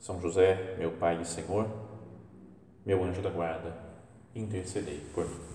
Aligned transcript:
são 0.00 0.18
José, 0.20 0.76
meu 0.78 0.92
Pai 0.92 1.20
e 1.20 1.24
Senhor, 1.26 1.68
meu 2.86 3.04
anjo 3.04 3.20
da 3.20 3.28
guarda, 3.28 3.76
intercedei 4.34 5.04
por 5.14 5.28
mim. 5.28 5.50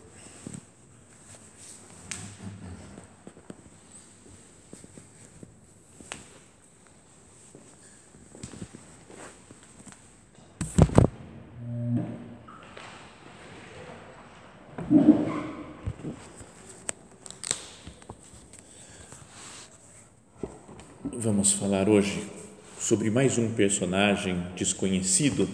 Vamos 21.18 21.54
falar 21.54 21.90
hoje 21.90 22.45
sobre 22.86 23.10
mais 23.10 23.40
um 23.40 23.50
personagem 23.50 24.38
desconhecido 24.56 25.50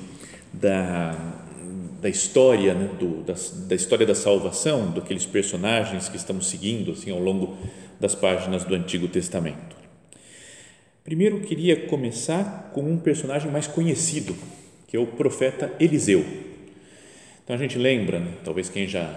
da, 0.51 1.15
da 2.01 2.09
história, 2.09 2.73
né, 2.73 2.89
do, 2.99 3.23
da, 3.23 3.33
da, 3.69 3.73
história 3.73 4.05
da 4.05 4.13
salvação, 4.13 4.91
daqueles 4.91 5.25
personagens 5.25 6.09
que 6.09 6.17
estamos 6.17 6.47
seguindo 6.47 6.91
assim, 6.91 7.09
ao 7.09 7.19
longo 7.19 7.55
das 8.01 8.13
páginas 8.13 8.65
do 8.65 8.75
Antigo 8.75 9.07
Testamento. 9.07 9.77
Primeiro, 11.05 11.39
queria 11.39 11.87
começar 11.87 12.69
com 12.73 12.81
um 12.81 12.97
personagem 12.97 13.49
mais 13.49 13.65
conhecido, 13.65 14.35
que 14.85 14.97
é 14.97 14.99
o 14.99 15.07
profeta 15.07 15.73
Eliseu. 15.79 16.25
Então, 17.45 17.55
a 17.55 17.59
gente 17.59 17.77
lembra, 17.77 18.19
né, 18.19 18.33
talvez 18.43 18.67
quem 18.67 18.85
já 18.89 19.09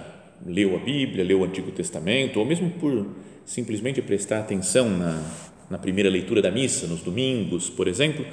leu 0.47 0.77
a 0.77 0.79
Bíblia, 0.79 1.25
leu 1.25 1.41
o 1.41 1.45
Antigo 1.45 1.73
Testamento, 1.73 2.39
ou 2.39 2.47
mesmo 2.47 2.71
por 2.71 3.09
simplesmente 3.45 4.01
prestar 4.01 4.39
atenção 4.39 4.89
na, 4.89 5.21
na 5.71 5.79
primeira 5.79 6.11
leitura 6.11 6.43
da 6.43 6.51
missa, 6.51 6.87
nos 6.87 7.01
domingos, 7.01 7.71
por 7.71 7.89
exemplo, 7.89 8.25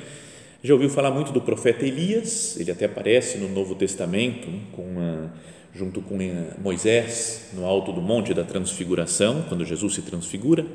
já 0.63 0.73
ouviu 0.73 0.89
falar 0.89 1.11
muito 1.11 1.31
do 1.31 1.41
profeta 1.41 1.85
Elias, 1.85 2.55
ele 2.59 2.71
até 2.71 2.85
aparece 2.85 3.37
no 3.37 3.49
Novo 3.49 3.73
Testamento, 3.73 4.49
né, 4.49 4.59
com 4.71 4.83
uma, 4.83 5.33
junto 5.73 6.01
com 6.01 6.21
eh, 6.21 6.53
Moisés, 6.61 7.49
no 7.53 7.65
alto 7.65 7.91
do 7.91 8.01
Monte 8.01 8.33
da 8.33 8.43
Transfiguração, 8.43 9.43
quando 9.49 9.65
Jesus 9.65 9.95
se 9.95 10.01
transfigura. 10.03 10.65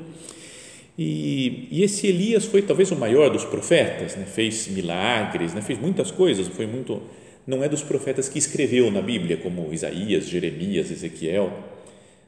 E, 0.97 1.69
e 1.71 1.83
esse 1.83 2.07
Elias 2.07 2.45
foi 2.45 2.63
talvez 2.63 2.91
o 2.91 2.97
maior 2.97 3.29
dos 3.29 3.45
profetas, 3.45 4.15
né, 4.17 4.25
fez 4.25 4.67
milagres, 4.67 5.53
né, 5.53 5.61
fez 5.61 5.79
muitas 5.79 6.11
coisas, 6.11 6.47
foi 6.47 6.67
muito. 6.67 7.01
Não 7.45 7.63
é 7.63 7.69
dos 7.69 7.81
profetas 7.81 8.27
que 8.27 8.37
escreveu 8.37 8.91
na 8.91 9.01
Bíblia, 9.01 9.37
como 9.37 9.73
Isaías, 9.73 10.27
Jeremias, 10.27 10.91
Ezequiel 10.91 11.76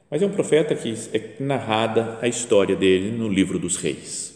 mas 0.09 0.21
é 0.21 0.25
um 0.25 0.31
profeta 0.31 0.75
que 0.75 0.93
é 1.13 1.35
narrada 1.39 2.17
a 2.21 2.27
história 2.27 2.75
dele 2.75 3.11
no 3.11 3.27
livro 3.27 3.59
dos 3.59 3.75
reis. 3.75 4.33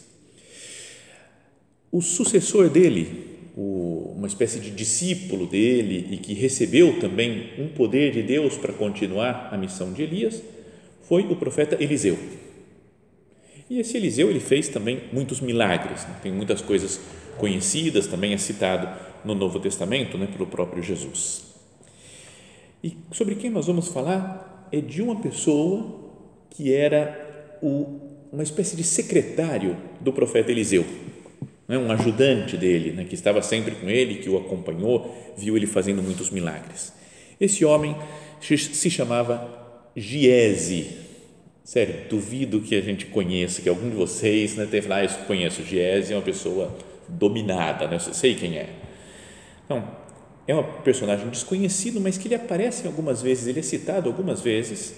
O 1.90 2.00
sucessor 2.00 2.68
dele, 2.68 3.52
uma 3.56 4.26
espécie 4.26 4.60
de 4.60 4.70
discípulo 4.70 5.46
dele 5.46 6.08
e 6.10 6.16
que 6.16 6.34
recebeu 6.34 6.98
também 6.98 7.50
um 7.58 7.68
poder 7.68 8.12
de 8.12 8.22
Deus 8.22 8.56
para 8.56 8.72
continuar 8.72 9.48
a 9.52 9.56
missão 9.56 9.92
de 9.92 10.02
Elias, 10.02 10.42
foi 11.02 11.22
o 11.22 11.36
profeta 11.36 11.76
Eliseu. 11.82 12.18
E 13.68 13.78
esse 13.80 13.96
Eliseu 13.96 14.30
ele 14.30 14.40
fez 14.40 14.68
também 14.68 15.04
muitos 15.12 15.40
milagres, 15.40 16.04
né? 16.04 16.16
tem 16.22 16.32
muitas 16.32 16.60
coisas 16.60 17.00
conhecidas, 17.38 18.06
também 18.06 18.32
é 18.32 18.38
citado 18.38 18.88
no 19.24 19.34
Novo 19.34 19.58
Testamento 19.58 20.16
né, 20.18 20.26
pelo 20.26 20.46
próprio 20.46 20.82
Jesus. 20.82 21.44
E 22.82 22.96
sobre 23.12 23.34
quem 23.34 23.50
nós 23.50 23.66
vamos 23.66 23.88
falar 23.88 24.53
é 24.74 24.80
de 24.80 25.00
uma 25.00 25.16
pessoa 25.16 26.02
que 26.50 26.74
era 26.74 27.56
o, 27.62 28.00
uma 28.32 28.42
espécie 28.42 28.76
de 28.76 28.82
secretário 28.82 29.76
do 30.00 30.12
profeta 30.12 30.50
Eliseu, 30.50 30.84
né? 31.68 31.78
um 31.78 31.90
ajudante 31.92 32.56
dele, 32.56 32.90
né? 32.92 33.04
que 33.04 33.14
estava 33.14 33.40
sempre 33.40 33.76
com 33.76 33.88
ele, 33.88 34.16
que 34.16 34.28
o 34.28 34.36
acompanhou, 34.36 35.14
viu 35.36 35.56
ele 35.56 35.66
fazendo 35.66 36.02
muitos 36.02 36.30
milagres. 36.30 36.92
Esse 37.40 37.64
homem 37.64 37.96
se 38.40 38.90
chamava 38.90 39.48
Giese. 39.94 41.04
Sério, 41.62 42.08
duvido 42.10 42.60
que 42.60 42.74
a 42.74 42.80
gente 42.80 43.06
conheça, 43.06 43.62
que 43.62 43.68
algum 43.68 43.88
de 43.88 43.96
vocês 43.96 44.56
né, 44.56 44.66
teve 44.70 44.92
ah, 44.92 45.04
eu 45.04 45.08
conheço 45.26 45.62
Giese, 45.62 46.12
é 46.12 46.16
uma 46.16 46.22
pessoa 46.22 46.76
dominada, 47.08 47.86
né? 47.86 47.94
eu 47.94 48.00
sei 48.00 48.34
quem 48.34 48.58
é. 48.58 48.68
Então, 49.64 49.88
é 50.46 50.54
um 50.54 50.62
personagem 50.82 51.28
desconhecido, 51.28 52.00
mas 52.00 52.18
que 52.18 52.28
ele 52.28 52.34
aparece 52.34 52.86
algumas 52.86 53.22
vezes, 53.22 53.46
ele 53.46 53.60
é 53.60 53.62
citado 53.62 54.08
algumas 54.08 54.40
vezes 54.40 54.94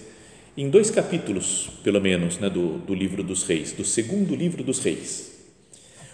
em 0.57 0.69
dois 0.69 0.89
capítulos, 0.89 1.69
pelo 1.83 2.01
menos, 2.01 2.39
né, 2.39 2.49
do, 2.49 2.79
do 2.79 2.93
livro 2.93 3.23
dos 3.23 3.43
reis, 3.43 3.71
do 3.71 3.85
segundo 3.85 4.35
livro 4.35 4.63
dos 4.63 4.79
reis. 4.79 5.37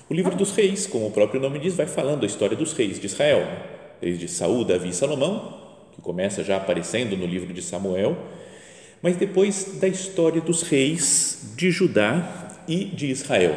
O 0.09 0.13
livro 0.13 0.35
dos 0.35 0.51
reis, 0.51 0.85
como 0.85 1.07
o 1.07 1.11
próprio 1.11 1.41
nome 1.41 1.59
diz, 1.59 1.75
vai 1.75 1.87
falando 1.87 2.23
a 2.23 2.27
história 2.27 2.55
dos 2.55 2.73
reis 2.73 2.99
de 2.99 3.05
Israel, 3.05 3.47
desde 4.01 4.27
Saul, 4.27 4.65
Davi 4.65 4.89
e 4.89 4.93
Salomão, 4.93 5.61
que 5.93 6.01
começa 6.01 6.43
já 6.43 6.57
aparecendo 6.57 7.15
no 7.15 7.25
livro 7.25 7.53
de 7.53 7.61
Samuel, 7.61 8.17
mas 9.01 9.15
depois 9.15 9.79
da 9.79 9.87
história 9.87 10.41
dos 10.41 10.61
reis 10.63 11.53
de 11.55 11.71
Judá 11.71 12.61
e 12.67 12.85
de 12.85 13.07
Israel, 13.07 13.55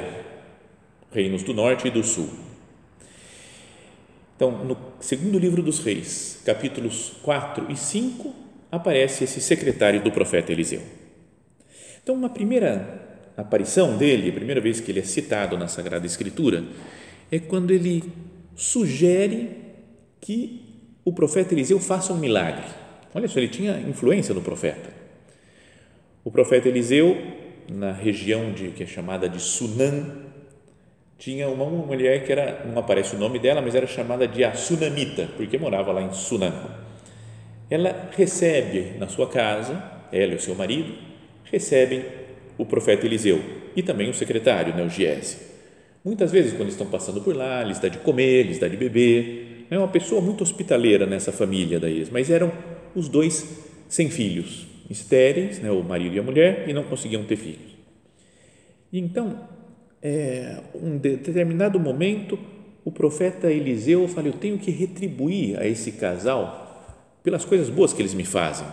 reinos 1.12 1.42
do 1.42 1.52
norte 1.52 1.88
e 1.88 1.90
do 1.90 2.04
sul. 2.04 2.45
Então, 4.36 4.50
no 4.64 4.76
segundo 5.00 5.38
livro 5.38 5.62
dos 5.62 5.80
Reis, 5.80 6.42
capítulos 6.44 7.14
4 7.22 7.72
e 7.72 7.76
5, 7.76 8.34
aparece 8.70 9.24
esse 9.24 9.40
secretário 9.40 10.04
do 10.04 10.12
profeta 10.12 10.52
Eliseu. 10.52 10.82
Então, 12.02 12.14
uma 12.14 12.28
primeira 12.28 13.24
aparição 13.34 13.96
dele, 13.96 14.28
a 14.28 14.34
primeira 14.34 14.60
vez 14.60 14.78
que 14.78 14.90
ele 14.92 15.00
é 15.00 15.02
citado 15.02 15.56
na 15.56 15.68
Sagrada 15.68 16.04
Escritura, 16.04 16.64
é 17.32 17.38
quando 17.38 17.70
ele 17.70 18.04
sugere 18.54 19.56
que 20.20 20.62
o 21.02 21.12
profeta 21.12 21.54
Eliseu 21.54 21.80
faça 21.80 22.12
um 22.12 22.18
milagre. 22.18 22.66
Olha 23.14 23.28
só, 23.28 23.38
ele 23.38 23.48
tinha 23.48 23.80
influência 23.80 24.34
no 24.34 24.42
profeta. 24.42 24.90
O 26.22 26.30
profeta 26.30 26.68
Eliseu, 26.68 27.16
na 27.72 27.92
região 27.92 28.52
de, 28.52 28.68
que 28.68 28.82
é 28.82 28.86
chamada 28.86 29.28
de 29.28 29.40
Sunam, 29.40 30.25
tinha 31.18 31.48
uma, 31.48 31.64
mulher 31.64 32.24
que 32.24 32.32
era, 32.32 32.64
não 32.66 32.78
aparece 32.78 33.16
o 33.16 33.18
nome 33.18 33.38
dela, 33.38 33.62
mas 33.62 33.74
era 33.74 33.86
chamada 33.86 34.28
de 34.28 34.44
Sunamita, 34.56 35.28
porque 35.36 35.56
morava 35.58 35.92
lá 35.92 36.02
em 36.02 36.12
Sunan. 36.12 36.52
Ela 37.70 38.10
recebe 38.16 38.98
na 38.98 39.08
sua 39.08 39.28
casa, 39.28 39.82
ela 40.12 40.32
e 40.32 40.36
o 40.36 40.40
seu 40.40 40.54
marido, 40.54 40.94
recebem 41.44 42.04
o 42.58 42.64
profeta 42.64 43.06
Eliseu 43.06 43.40
e 43.74 43.82
também 43.82 44.08
o 44.08 44.14
secretário, 44.14 44.74
né, 44.74 44.84
o 44.84 44.88
Giese. 44.88 45.38
Muitas 46.04 46.30
vezes, 46.30 46.52
quando 46.52 46.68
estão 46.68 46.86
passando 46.86 47.20
por 47.20 47.34
lá, 47.34 47.64
lhes 47.64 47.78
dá 47.78 47.88
de 47.88 47.98
comer, 47.98 48.44
lhes 48.44 48.58
dá 48.58 48.68
de 48.68 48.76
beber. 48.76 49.66
É 49.70 49.76
uma 49.76 49.88
pessoa 49.88 50.20
muito 50.20 50.42
hospitaleira 50.42 51.04
nessa 51.04 51.32
família 51.32 51.80
daí, 51.80 52.06
mas 52.12 52.30
eram 52.30 52.52
os 52.94 53.08
dois 53.08 53.64
sem 53.88 54.08
filhos, 54.08 54.66
estéreis, 54.88 55.58
né, 55.58 55.70
o 55.70 55.82
marido 55.82 56.14
e 56.14 56.18
a 56.18 56.22
mulher, 56.22 56.68
e 56.68 56.72
não 56.72 56.84
conseguiam 56.84 57.24
ter 57.24 57.36
filhos. 57.36 57.74
E 58.92 59.00
então, 59.00 59.55
é, 60.02 60.60
um 60.74 60.98
determinado 60.98 61.80
momento, 61.80 62.38
o 62.84 62.92
profeta 62.92 63.50
Eliseu 63.50 64.06
fala: 64.08 64.28
Eu 64.28 64.34
tenho 64.34 64.58
que 64.58 64.70
retribuir 64.70 65.58
a 65.58 65.66
esse 65.66 65.92
casal 65.92 66.62
pelas 67.22 67.44
coisas 67.44 67.68
boas 67.68 67.92
que 67.92 68.02
eles 68.02 68.14
me 68.14 68.24
fazem. 68.24 68.66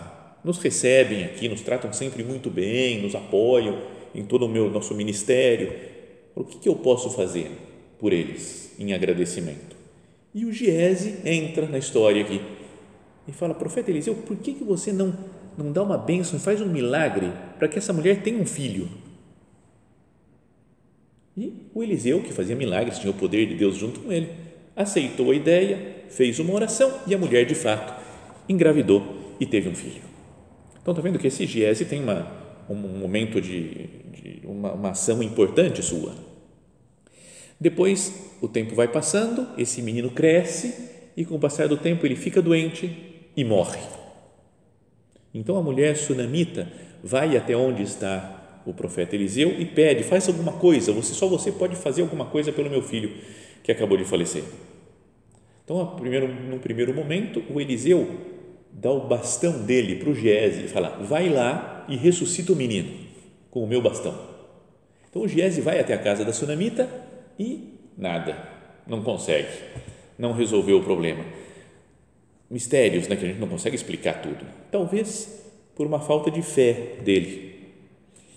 Nos 0.44 0.60
recebem 0.60 1.24
aqui, 1.24 1.48
nos 1.48 1.62
tratam 1.62 1.92
sempre 1.94 2.24
muito 2.24 2.50
bem, 2.50 3.02
nos 3.02 3.16
apoiam 3.16 3.80
em 4.14 4.24
todo 4.24 4.46
o 4.46 4.50
meu 4.50 4.70
nosso 4.70 4.94
ministério. 4.94 5.74
O 6.36 6.44
que, 6.44 6.60
que 6.60 6.70
eu 6.70 6.76
posso 6.76 7.10
fazer 7.10 7.50
por 7.98 8.12
eles 8.12 8.76
em 8.78 8.94
agradecimento? 8.94 9.76
E 10.36 10.46
o 10.46 10.52
Giese 10.52 11.20
entra 11.26 11.68
na 11.68 11.78
história 11.78 12.22
aqui 12.22 12.42
e 13.28 13.32
fala: 13.32 13.54
Profeta 13.54 13.90
Eliseu, 13.90 14.16
por 14.16 14.38
que, 14.38 14.54
que 14.54 14.64
você 14.64 14.92
não, 14.92 15.18
não 15.58 15.72
dá 15.72 15.82
uma 15.82 15.98
bênção, 15.98 16.40
faz 16.40 16.62
um 16.62 16.70
milagre 16.70 17.32
para 17.58 17.68
que 17.68 17.78
essa 17.78 17.94
mulher 17.94 18.22
tenha 18.22 18.38
um 18.38 18.46
filho? 18.46 18.90
E 21.36 21.70
o 21.74 21.82
Eliseu, 21.82 22.22
que 22.22 22.32
fazia 22.32 22.56
milagres, 22.56 23.00
tinha 23.00 23.12
o 23.12 23.16
poder 23.16 23.48
de 23.48 23.56
Deus 23.56 23.76
junto 23.76 24.02
com 24.02 24.12
ele, 24.12 24.30
aceitou 24.76 25.32
a 25.32 25.36
ideia, 25.36 26.04
fez 26.10 26.40
uma 26.40 26.54
oração 26.54 27.00
e 27.08 27.14
a 27.14 27.18
mulher, 27.18 27.46
de 27.46 27.56
fato, 27.56 27.94
engravidou 28.48 29.36
e 29.40 29.46
teve 29.46 29.70
um 29.70 29.76
filho. 29.76 30.02
Então, 30.82 30.92
está 30.92 31.02
vendo 31.02 31.18
que 31.18 31.28
esse 31.28 31.46
Giese 31.46 31.86
tem 31.86 32.04
uma, 32.04 32.28
um 32.70 32.76
momento 32.76 33.42
de, 33.42 33.88
de 34.12 34.42
uma, 34.46 34.74
uma 34.74 34.90
ação 34.92 35.24
importante 35.24 35.82
sua. 35.82 36.14
Depois, 37.60 38.32
o 38.42 38.48
tempo 38.48 38.76
vai 38.76 38.88
passando, 38.88 39.48
esse 39.58 39.82
menino 39.82 40.12
cresce 40.12 40.92
e 41.16 41.24
com 41.24 41.36
o 41.36 41.40
passar 41.40 41.68
do 41.68 41.78
tempo 41.78 42.06
ele 42.06 42.16
fica 42.16 42.42
doente 42.42 42.94
e 43.36 43.44
morre. 43.44 43.80
Então 45.34 45.58
a 45.58 45.64
mulher 45.64 45.96
sunamita 45.96 46.68
vai 47.04 47.36
até 47.36 47.56
onde 47.56 47.82
está 47.82 48.43
o 48.66 48.74
profeta 48.74 49.16
Eliseu 49.16 49.60
e 49.60 49.66
pede: 49.66 50.04
faz 50.04 50.28
alguma 50.28 50.54
coisa, 50.54 50.92
você 50.92 51.14
só 51.14 51.28
você 51.28 51.52
pode 51.52 51.76
fazer 51.76 52.02
alguma 52.02 52.26
coisa 52.26 52.52
pelo 52.52 52.70
meu 52.70 52.82
filho 52.82 53.12
que 53.62 53.72
acabou 53.72 53.98
de 53.98 54.06
falecer. 54.06 54.44
Então, 55.64 55.96
primeiro, 55.96 56.28
num 56.28 56.60
primeiro 56.60 56.94
momento, 56.94 57.42
o 57.50 57.60
Eliseu 57.60 58.08
dá 58.72 58.92
o 58.92 59.08
bastão 59.08 59.64
dele 59.66 59.96
para 59.96 60.10
o 60.10 60.16
Giese 60.16 60.66
e 60.66 60.68
fala: 60.68 60.90
vai 61.02 61.30
lá 61.30 61.86
e 61.88 61.96
ressuscita 61.96 62.54
o 62.54 62.56
menino 62.56 62.92
com 63.50 63.64
o 63.64 63.68
meu 63.68 63.82
bastão. 63.82 64.34
Então 65.10 65.22
o 65.22 65.28
Giese 65.28 65.62
vai 65.62 65.80
até 65.80 65.94
a 65.94 65.98
casa 66.00 66.26
da 66.26 66.34
sunamita 66.34 66.90
e 67.38 67.78
nada, 67.96 68.36
não 68.88 69.04
consegue, 69.04 69.48
não 70.18 70.34
resolveu 70.34 70.80
o 70.80 70.84
problema. 70.84 71.24
Mistérios 72.50 73.08
né, 73.08 73.16
que 73.16 73.26
a 73.26 73.28
gente 73.28 73.40
não 73.40 73.48
consegue 73.48 73.76
explicar 73.76 74.22
tudo. 74.22 74.44
Talvez 74.72 75.44
por 75.76 75.86
uma 75.86 76.00
falta 76.00 76.32
de 76.32 76.42
fé 76.42 76.98
dele. 77.04 77.53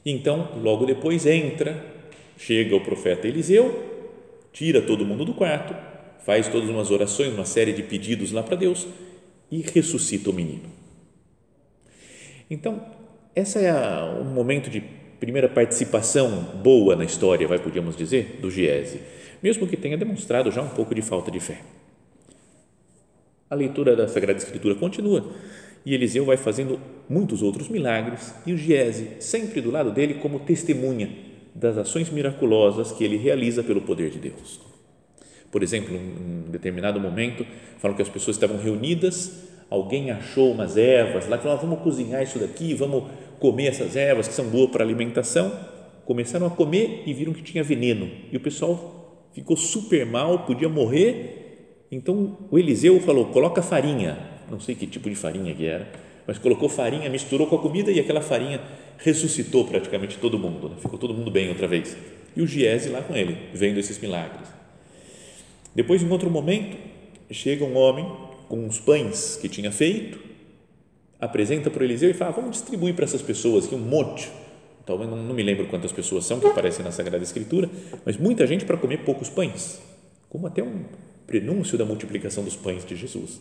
Então, 0.09 0.53
logo 0.63 0.87
depois 0.87 1.27
entra, 1.27 1.85
chega 2.39 2.77
o 2.77 2.81
profeta 2.81 3.27
Eliseu, 3.27 3.85
tira 4.53 4.81
todo 4.81 5.05
mundo 5.05 5.25
do 5.25 5.35
quarto, 5.35 5.75
faz 6.25 6.47
todas 6.47 6.71
umas 6.71 6.93
orações, 6.93 7.35
uma 7.35 7.45
série 7.45 7.73
de 7.73 7.83
pedidos 7.83 8.31
lá 8.31 8.41
para 8.41 8.55
Deus 8.55 8.87
e 9.51 9.63
ressuscita 9.63 10.31
o 10.31 10.33
menino. 10.33 10.71
Então, 12.49 12.81
essa 13.35 13.59
é 13.59 14.21
um 14.21 14.25
momento 14.27 14.71
de 14.71 14.81
primeira 15.19 15.49
participação 15.49 16.41
boa 16.63 16.95
na 16.95 17.05
história, 17.05 17.49
vai 17.49 17.59
podíamos 17.59 17.97
dizer, 17.97 18.39
do 18.41 18.49
Giese, 18.49 19.01
mesmo 19.43 19.67
que 19.67 19.77
tenha 19.77 19.99
demonstrado 19.99 20.53
já 20.53 20.63
um 20.63 20.69
pouco 20.69 20.95
de 20.95 21.03
falta 21.03 21.33
de 21.33 21.41
fé. 21.41 21.59
A 23.51 23.57
leitura 23.57 23.97
da 23.97 24.07
Sagrada 24.07 24.39
Escritura 24.39 24.77
continua 24.77 25.35
e 25.87 25.95
Eliseu 25.95 26.25
vai 26.25 26.37
fazendo 26.37 26.81
muitos 27.09 27.43
outros 27.43 27.69
milagres 27.69 28.35
e 28.45 28.53
o 28.53 28.59
Giese 28.59 29.09
sempre 29.21 29.61
do 29.61 29.71
lado 29.71 29.93
dele 29.93 30.15
como 30.15 30.41
testemunha 30.41 31.09
das 31.55 31.79
ações 31.79 32.11
miraculosas 32.11 32.91
que 32.91 33.05
ele 33.05 33.17
realiza 33.17 33.63
pelo 33.63 33.81
poder 33.81 34.11
de 34.11 34.19
Deus. 34.19 34.61
Por 35.51 35.63
exemplo, 35.63 35.95
em 35.95 36.47
um 36.47 36.51
determinado 36.51 36.99
momento, 36.99 37.47
falam 37.79 37.97
que 37.97 38.03
as 38.03 38.09
pessoas 38.09 38.37
estavam 38.37 38.59
reunidas, 38.59 39.49
alguém 39.71 40.11
achou 40.11 40.51
umas 40.51 40.77
ervas 40.77 41.29
lá, 41.29 41.39
falou, 41.39 41.57
ah, 41.57 41.61
vamos 41.61 41.79
cozinhar 41.79 42.21
isso 42.21 42.41
daqui, 42.41 42.75
vamos 42.75 43.05
comer 43.39 43.69
essas 43.69 43.95
ervas 43.95 44.27
que 44.27 44.35
são 44.35 44.47
boas 44.47 44.71
para 44.71 44.85
alimentação. 44.85 45.57
Começaram 46.05 46.49
a 46.49 46.51
comer 46.51 47.05
e 47.07 47.15
viram 47.15 47.33
que 47.33 47.43
tinha 47.43 47.63
veneno. 47.63 48.11
E 48.31 48.37
o 48.37 48.41
pessoal 48.41 49.29
ficou 49.33 49.57
super 49.57 50.05
mal, 50.05 50.41
podia 50.41 50.69
morrer. 50.69 51.87
Então 51.91 52.37
o 52.51 52.59
Eliseu 52.59 53.01
falou: 53.01 53.27
coloca 53.27 53.63
farinha, 53.63 54.36
não 54.51 54.61
sei 54.61 54.75
que 54.75 54.87
tipo 54.87 55.09
de 55.09 55.17
farinha 55.17 55.55
que 55.55 55.67
era, 55.67 55.89
mas 56.27 56.39
colocou 56.39 56.69
farinha, 56.69 57.09
misturou 57.09 57.47
com 57.47 57.57
a 57.57 57.59
comida 57.59 57.91
e 57.91 58.01
aquela 58.01 58.21
farinha 58.21 58.61
ressuscitou 58.99 59.65
praticamente 59.67 60.19
todo 60.19 60.39
mundo, 60.39 60.69
né? 60.69 60.77
ficou 60.81 60.99
todo 60.99 61.15
mundo 61.15 61.31
bem 61.31 61.49
outra 61.49 61.69
vez. 61.69 61.97
E 62.35 62.43
o 62.43 62.47
Giese 62.47 62.89
lá 62.89 63.01
com 63.01 63.15
ele, 63.15 63.37
vendo 63.55 63.79
esses 63.79 63.99
milagres. 63.99 64.49
Depois, 65.75 66.03
em 66.03 66.11
outro 66.11 66.31
momento, 66.31 66.77
chega 67.31 67.65
um 67.65 67.77
homem 67.77 68.11
com 68.49 68.67
os 68.67 68.79
pães 68.79 69.37
que 69.41 69.49
tinha 69.49 69.71
feito, 69.71 70.19
apresenta 71.21 71.71
para 71.71 71.83
o 71.83 71.85
Eliseu 71.85 72.11
e 72.11 72.15
fala: 72.15 72.33
Vamos 72.33 72.53
distribuir 72.53 72.95
para 72.95 73.05
essas 73.05 73.23
pessoas 73.23 73.67
aqui 73.67 73.75
um 73.75 73.79
monte. 73.79 74.31
Talvez 74.85 75.11
não, 75.11 75.17
não 75.17 75.35
me 75.35 75.43
lembro 75.43 75.67
quantas 75.67 75.93
pessoas 75.93 76.25
são 76.25 76.39
que 76.39 76.47
aparecem 76.47 76.85
na 76.85 76.93
Sagrada 76.93 77.23
Escritura, 77.23 77.69
mas 78.05 78.17
muita 78.17 78.47
gente 78.47 78.65
para 78.65 78.77
comer 78.77 78.99
poucos 78.99 79.29
pães, 79.29 79.81
como 80.29 80.47
até 80.47 80.63
um 80.63 80.85
prenúncio 81.27 81.77
da 81.77 81.85
multiplicação 81.85 82.45
dos 82.45 82.55
pães 82.55 82.85
de 82.85 82.95
Jesus. 82.95 83.41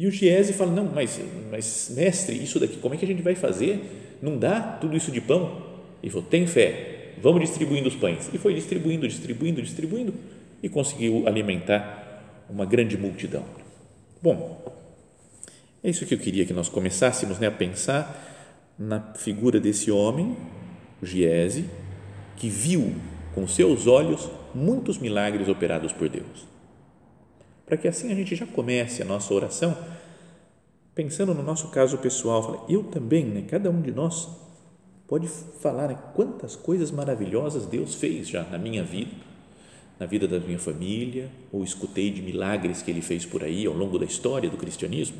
E 0.00 0.06
o 0.06 0.10
Giese 0.10 0.54
fala: 0.54 0.72
Não, 0.72 0.86
mas, 0.86 1.20
mas 1.50 1.92
mestre, 1.94 2.34
isso 2.34 2.58
daqui, 2.58 2.78
como 2.78 2.94
é 2.94 2.96
que 2.96 3.04
a 3.04 3.08
gente 3.08 3.20
vai 3.20 3.34
fazer? 3.34 4.16
Não 4.22 4.38
dá 4.38 4.58
tudo 4.58 4.96
isso 4.96 5.12
de 5.12 5.20
pão? 5.20 5.62
Ele 6.02 6.10
falou: 6.10 6.26
Tem 6.26 6.46
fé, 6.46 7.12
vamos 7.20 7.42
distribuindo 7.42 7.86
os 7.86 7.94
pães. 7.94 8.30
E 8.32 8.38
foi 8.38 8.54
distribuindo, 8.54 9.06
distribuindo, 9.06 9.60
distribuindo 9.60 10.14
e 10.62 10.70
conseguiu 10.70 11.28
alimentar 11.28 12.46
uma 12.48 12.64
grande 12.64 12.96
multidão. 12.96 13.44
Bom, 14.22 14.64
é 15.84 15.90
isso 15.90 16.06
que 16.06 16.14
eu 16.14 16.18
queria 16.18 16.46
que 16.46 16.54
nós 16.54 16.70
começássemos 16.70 17.38
né, 17.38 17.48
a 17.48 17.50
pensar 17.50 18.72
na 18.78 19.12
figura 19.16 19.60
desse 19.60 19.90
homem, 19.90 20.34
Giese, 21.02 21.66
que 22.38 22.48
viu 22.48 22.94
com 23.34 23.46
seus 23.46 23.86
olhos 23.86 24.30
muitos 24.54 24.96
milagres 24.96 25.46
operados 25.46 25.92
por 25.92 26.08
Deus. 26.08 26.49
Para 27.70 27.78
que 27.78 27.86
assim 27.86 28.10
a 28.10 28.16
gente 28.16 28.34
já 28.34 28.44
comece 28.44 29.00
a 29.00 29.04
nossa 29.04 29.32
oração 29.32 29.78
pensando 30.92 31.32
no 31.32 31.42
nosso 31.44 31.68
caso 31.68 31.98
pessoal, 31.98 32.66
eu 32.68 32.82
também, 32.82 33.24
né, 33.24 33.44
cada 33.48 33.70
um 33.70 33.80
de 33.80 33.92
nós 33.92 34.28
pode 35.06 35.28
falar 35.28 35.86
né, 35.86 35.96
quantas 36.12 36.56
coisas 36.56 36.90
maravilhosas 36.90 37.66
Deus 37.66 37.94
fez 37.94 38.28
já 38.28 38.42
na 38.42 38.58
minha 38.58 38.82
vida 38.82 39.12
na 40.00 40.06
vida 40.06 40.26
da 40.26 40.40
minha 40.40 40.58
família, 40.58 41.30
ou 41.52 41.62
escutei 41.62 42.10
de 42.10 42.22
milagres 42.22 42.82
que 42.82 42.90
ele 42.90 43.02
fez 43.02 43.24
por 43.24 43.44
aí 43.44 43.66
ao 43.66 43.74
longo 43.74 44.00
da 44.00 44.06
história 44.06 44.50
do 44.50 44.56
cristianismo. 44.56 45.18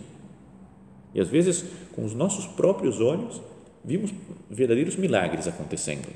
E 1.14 1.20
às 1.20 1.28
vezes, 1.28 1.64
com 1.92 2.02
os 2.02 2.14
nossos 2.14 2.46
próprios 2.46 2.98
olhos, 2.98 3.40
vimos 3.84 4.10
verdadeiros 4.50 4.96
milagres 4.96 5.46
acontecendo. 5.46 6.08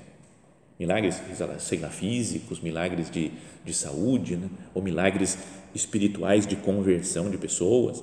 Milagres, 0.79 1.21
sei 1.61 1.79
lá, 1.79 1.89
físicos, 1.89 2.61
milagres 2.61 3.11
de, 3.11 3.31
de 3.65 3.73
saúde, 3.73 4.37
né? 4.37 4.49
ou 4.75 4.83
milagres 4.83 5.39
espirituais 5.75 6.47
de 6.47 6.57
conversão 6.57 7.31
de 7.31 7.39
pessoas. 7.39 8.03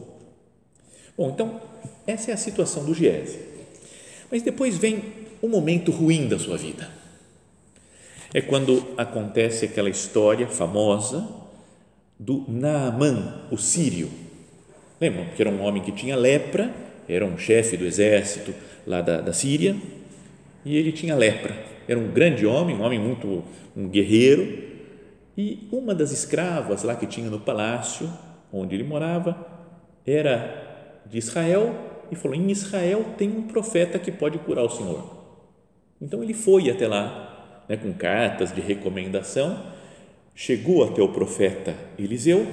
Bom, 1.17 1.29
então, 1.29 1.61
essa 2.07 2.31
é 2.31 2.33
a 2.33 2.37
situação 2.37 2.85
do 2.85 2.93
Giese. 2.93 3.39
Mas 4.31 4.41
depois 4.41 4.77
vem 4.77 5.03
um 5.43 5.49
momento 5.49 5.91
ruim 5.91 6.27
da 6.27 6.39
sua 6.39 6.57
vida 6.57 7.01
é 8.33 8.41
quando 8.41 8.87
acontece 8.97 9.65
aquela 9.65 9.89
história 9.89 10.47
famosa 10.47 11.27
do 12.17 12.45
Naaman, 12.47 13.47
o 13.51 13.57
sírio. 13.57 14.09
Lembram 14.99 15.25
que 15.35 15.41
era 15.41 15.49
um 15.49 15.61
homem 15.61 15.83
que 15.83 15.91
tinha 15.91 16.15
lepra, 16.15 16.73
era 17.09 17.25
um 17.25 17.37
chefe 17.37 17.75
do 17.75 17.85
exército 17.85 18.53
lá 18.85 19.01
da, 19.01 19.19
da 19.19 19.33
Síria, 19.33 19.75
e 20.63 20.77
ele 20.77 20.91
tinha 20.91 21.15
lepra. 21.15 21.70
Era 21.87 21.99
um 21.99 22.11
grande 22.11 22.45
homem, 22.45 22.75
um 22.75 22.81
homem 22.81 22.99
muito, 22.99 23.43
um 23.75 23.87
guerreiro, 23.87 24.69
e 25.37 25.67
uma 25.71 25.95
das 25.95 26.11
escravas 26.11 26.83
lá 26.83 26.95
que 26.95 27.05
tinha 27.05 27.29
no 27.29 27.39
palácio, 27.39 28.11
onde 28.51 28.75
ele 28.75 28.83
morava, 28.83 29.35
era 30.05 31.01
de 31.05 31.17
Israel, 31.17 31.73
e 32.11 32.15
falou: 32.15 32.35
Em 32.35 32.51
Israel 32.51 33.05
tem 33.17 33.29
um 33.29 33.43
profeta 33.43 33.97
que 33.97 34.11
pode 34.11 34.37
curar 34.39 34.65
o 34.65 34.69
Senhor. 34.69 35.21
Então 36.01 36.23
ele 36.23 36.33
foi 36.33 36.69
até 36.69 36.87
lá 36.87 37.63
né, 37.69 37.77
com 37.77 37.93
cartas 37.93 38.53
de 38.53 38.59
recomendação, 38.59 39.63
chegou 40.35 40.83
até 40.83 41.01
o 41.01 41.09
profeta 41.09 41.75
Eliseu 41.97 42.47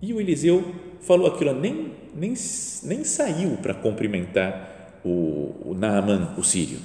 e 0.00 0.12
o 0.12 0.20
Eliseu 0.20 0.74
falou 1.00 1.26
aquilo, 1.26 1.52
nem, 1.52 1.92
nem, 2.14 2.34
nem 2.82 3.04
saiu 3.04 3.56
para 3.62 3.74
cumprimentar 3.74 5.00
o, 5.04 5.70
o 5.70 5.74
Naaman, 5.74 6.34
o 6.36 6.42
sírio, 6.42 6.78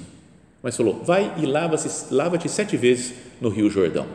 mas 0.62 0.76
falou: 0.76 1.02
vai 1.02 1.34
e 1.38 1.46
lava-te 1.46 1.88
lava 2.10 2.48
sete 2.48 2.76
vezes 2.76 3.14
no 3.40 3.48
Rio 3.48 3.68
Jordão. 3.68 4.06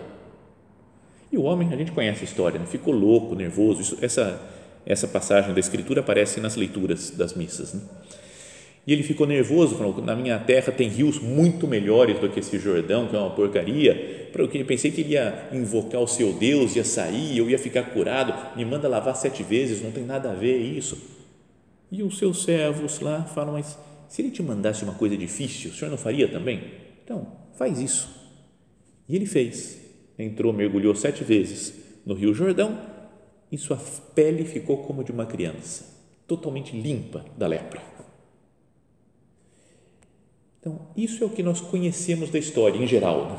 E 1.32 1.38
o 1.38 1.44
homem, 1.44 1.74
a 1.74 1.76
gente 1.76 1.92
conhece 1.92 2.22
a 2.22 2.24
história, 2.24 2.60
né? 2.60 2.66
ficou 2.66 2.94
louco, 2.94 3.36
nervoso. 3.36 3.82
Isso, 3.82 3.98
essa, 4.02 4.42
essa 4.86 5.08
passagem 5.08 5.54
da 5.54 5.60
Escritura 5.60 6.00
aparece 6.00 6.40
nas 6.40 6.56
leituras 6.56 7.12
das 7.12 7.34
missas. 7.34 7.74
Né? 7.74 7.82
E 8.88 8.94
ele 8.94 9.04
ficou 9.04 9.28
nervoso, 9.28 9.76
falou: 9.76 10.02
na 10.02 10.16
minha 10.16 10.40
terra 10.40 10.72
tem 10.72 10.88
rios 10.88 11.20
muito 11.20 11.68
melhores 11.68 12.18
do 12.20 12.30
que 12.30 12.40
esse 12.40 12.58
Jordão, 12.58 13.08
que 13.08 13.16
é 13.16 13.20
uma 13.20 13.32
porcaria. 13.32 14.30
Eu 14.34 14.66
pensei 14.66 14.92
que 14.92 15.02
ele 15.02 15.14
ia 15.14 15.50
invocar 15.52 16.00
o 16.00 16.08
seu 16.08 16.32
Deus, 16.32 16.76
ia 16.76 16.86
sair, 16.86 17.38
eu 17.38 17.50
ia 17.50 17.60
ficar 17.60 17.84
curado. 17.84 18.34
Me 18.56 18.64
manda 18.64 18.88
lavar 18.88 19.16
sete 19.18 19.44
vezes, 19.44 19.82
não 19.82 19.92
tem 19.92 20.06
nada 20.06 20.32
a 20.32 20.34
ver 20.34 20.58
isso. 20.58 20.98
E 21.92 22.02
os 22.02 22.18
seus 22.18 22.44
servos 22.44 23.02
lá 23.02 23.24
falam: 23.24 23.54
Mas 23.54 23.78
se 24.08 24.22
ele 24.22 24.32
te 24.32 24.42
mandasse 24.42 24.84
uma 24.84 24.94
coisa 24.94 25.18
difícil, 25.18 25.72
o 25.72 25.74
senhor 25.74 25.92
não 25.92 25.98
faria 25.98 26.28
também? 26.28 26.72
Então, 27.04 27.28
faz 27.54 27.80
isso. 27.80 28.10
E 29.08 29.16
ele 29.16 29.26
fez. 29.26 29.80
Entrou, 30.18 30.52
mergulhou 30.52 30.96
sete 30.96 31.24
vezes 31.24 31.74
no 32.06 32.14
Rio 32.14 32.34
Jordão 32.34 32.80
e 33.52 33.58
sua 33.58 33.78
pele 34.16 34.44
ficou 34.46 34.78
como 34.84 35.04
de 35.04 35.12
uma 35.12 35.26
criança, 35.26 35.86
totalmente 36.28 36.80
limpa 36.80 37.24
da 37.38 37.48
lepra. 37.48 37.82
Então, 40.60 40.88
isso 40.98 41.24
é 41.24 41.28
o 41.28 41.30
que 41.30 41.44
nós 41.44 41.62
conhecemos 41.62 42.30
da 42.30 42.40
história 42.40 42.78
em 42.78 42.88
geral. 42.88 43.30
Né? 43.30 43.38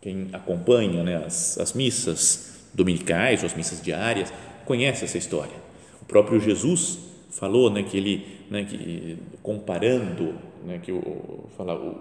Quem 0.00 0.28
acompanha 0.32 1.02
né, 1.02 1.16
as, 1.24 1.58
as 1.58 1.72
missas 1.72 2.68
dominicais 2.72 3.42
ou 3.42 3.46
as 3.46 3.54
missas 3.54 3.82
diárias 3.82 4.32
conhece 4.64 5.04
essa 5.04 5.18
história. 5.18 5.56
O 6.00 6.04
próprio 6.04 6.38
Jesus 6.38 6.98
falou 7.36 7.70
né, 7.70 7.82
que 7.82 7.96
ele, 7.96 8.26
né, 8.50 8.64
que, 8.64 9.18
comparando, 9.42 10.34
né, 10.64 10.80
que 10.82 10.90
o, 10.90 11.44
fala, 11.56 11.74
o, 11.74 11.96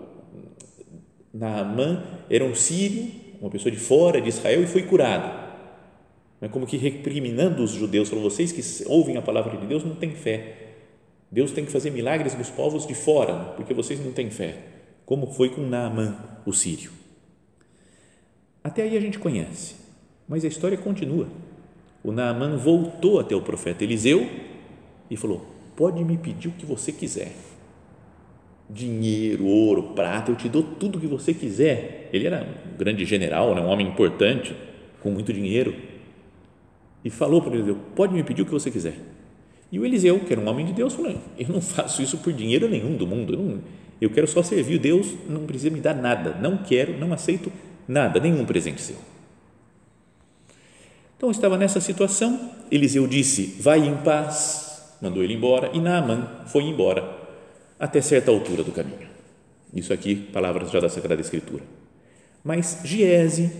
Naamã 1.33 2.03
era 2.29 2.45
um 2.45 2.55
sírio, 2.55 3.11
uma 3.41 3.49
pessoa 3.49 3.69
de 3.69 3.77
fora 3.77 4.21
de 4.21 4.29
Israel 4.29 4.63
e 4.63 4.67
foi 4.67 4.83
curado. 4.83 5.45
é 6.41 6.47
como 6.47 6.65
que 6.65 6.77
recriminando 6.77 7.63
os 7.63 7.71
judeus, 7.71 8.07
falou, 8.07 8.23
vocês 8.23 8.53
que 8.53 8.61
ouvem 8.87 9.17
a 9.17 9.21
palavra 9.21 9.57
de 9.57 9.67
Deus 9.67 9.83
não 9.83 9.95
têm 9.95 10.11
fé. 10.11 10.61
Deus 11.29 11.51
tem 11.51 11.65
que 11.65 11.71
fazer 11.71 11.89
milagres 11.89 12.37
nos 12.37 12.49
povos 12.49 12.87
de 12.87 12.95
fora, 12.95 13.53
porque 13.57 13.73
vocês 13.73 13.99
não 14.03 14.13
têm 14.13 14.29
fé. 14.29 14.57
Como 15.05 15.27
foi 15.27 15.49
com 15.49 15.61
Naamã, 15.61 16.17
o 16.45 16.53
sírio. 16.53 16.91
Até 18.63 18.83
aí 18.83 18.95
a 18.95 19.01
gente 19.01 19.19
conhece, 19.19 19.75
mas 20.29 20.45
a 20.45 20.47
história 20.47 20.77
continua. 20.77 21.27
O 22.01 22.11
Naamã 22.13 22.55
voltou 22.55 23.19
até 23.19 23.35
o 23.35 23.41
profeta 23.41 23.83
Eliseu 23.83 24.54
e 25.09 25.17
falou: 25.17 25.45
Pode 25.75 26.03
me 26.03 26.17
pedir 26.17 26.47
o 26.47 26.51
que 26.51 26.65
você 26.65 26.91
quiser. 26.91 27.31
Dinheiro, 28.69 29.45
ouro, 29.45 29.93
prata, 29.95 30.31
eu 30.31 30.35
te 30.35 30.49
dou 30.49 30.63
tudo 30.63 30.97
o 30.97 31.01
que 31.01 31.07
você 31.07 31.33
quiser. 31.33 32.09
Ele 32.11 32.25
era 32.25 32.43
um 32.43 32.77
grande 32.77 33.05
general, 33.05 33.53
né, 33.53 33.61
um 33.61 33.67
homem 33.67 33.87
importante, 33.87 34.55
com 35.01 35.11
muito 35.11 35.31
dinheiro. 35.31 35.75
E 37.03 37.09
falou 37.09 37.41
para 37.41 37.53
Eliseu: 37.53 37.77
Pode 37.95 38.13
me 38.13 38.23
pedir 38.23 38.41
o 38.41 38.45
que 38.45 38.51
você 38.51 38.71
quiser. 38.71 38.95
E 39.71 39.79
o 39.79 39.85
Eliseu, 39.85 40.19
que 40.19 40.31
era 40.31 40.41
um 40.41 40.47
homem 40.47 40.65
de 40.65 40.73
Deus, 40.73 40.93
falou: 40.93 41.15
Eu 41.37 41.49
não 41.49 41.61
faço 41.61 42.01
isso 42.01 42.17
por 42.17 42.33
dinheiro 42.33 42.67
nenhum 42.67 42.95
do 42.95 43.05
mundo. 43.05 43.33
Eu, 43.33 43.39
não, 43.39 43.61
eu 44.01 44.09
quero 44.09 44.27
só 44.27 44.41
servir 44.41 44.79
Deus, 44.79 45.13
não 45.29 45.45
precisa 45.45 45.69
me 45.69 45.79
dar 45.79 45.93
nada. 45.93 46.35
Não 46.41 46.57
quero, 46.57 46.97
não 46.97 47.13
aceito 47.13 47.51
nada, 47.87 48.19
nenhum 48.19 48.45
presente 48.45 48.81
seu. 48.81 48.97
Então 51.17 51.29
estava 51.31 51.57
nessa 51.57 51.79
situação. 51.79 52.51
Eliseu 52.71 53.07
disse: 53.07 53.57
Vai 53.59 53.79
em 53.79 53.95
paz, 53.97 54.64
mandou 55.01 55.23
ele 55.23 55.33
embora, 55.33 55.71
e 55.73 55.79
Naamã 55.79 56.27
foi 56.47 56.63
embora 56.63 57.25
até 57.79 58.01
certa 58.01 58.31
altura 58.31 58.63
do 58.63 58.71
caminho. 58.71 59.07
Isso 59.73 59.91
aqui, 59.91 60.15
palavras 60.15 60.71
já 60.71 60.79
da 60.79 60.89
Sagrada 60.89 61.21
Escritura. 61.21 61.63
Mas 62.43 62.79
Giese, 62.83 63.51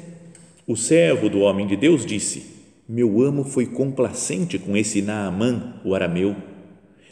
o 0.65 0.75
servo 0.75 1.29
do 1.29 1.39
homem 1.39 1.67
de 1.67 1.75
Deus, 1.75 2.05
disse: 2.05 2.45
Meu 2.87 3.21
amo 3.21 3.43
foi 3.43 3.65
complacente 3.65 4.57
com 4.57 4.77
esse 4.77 5.01
Naamã, 5.01 5.81
o 5.83 5.93
arameu, 5.93 6.35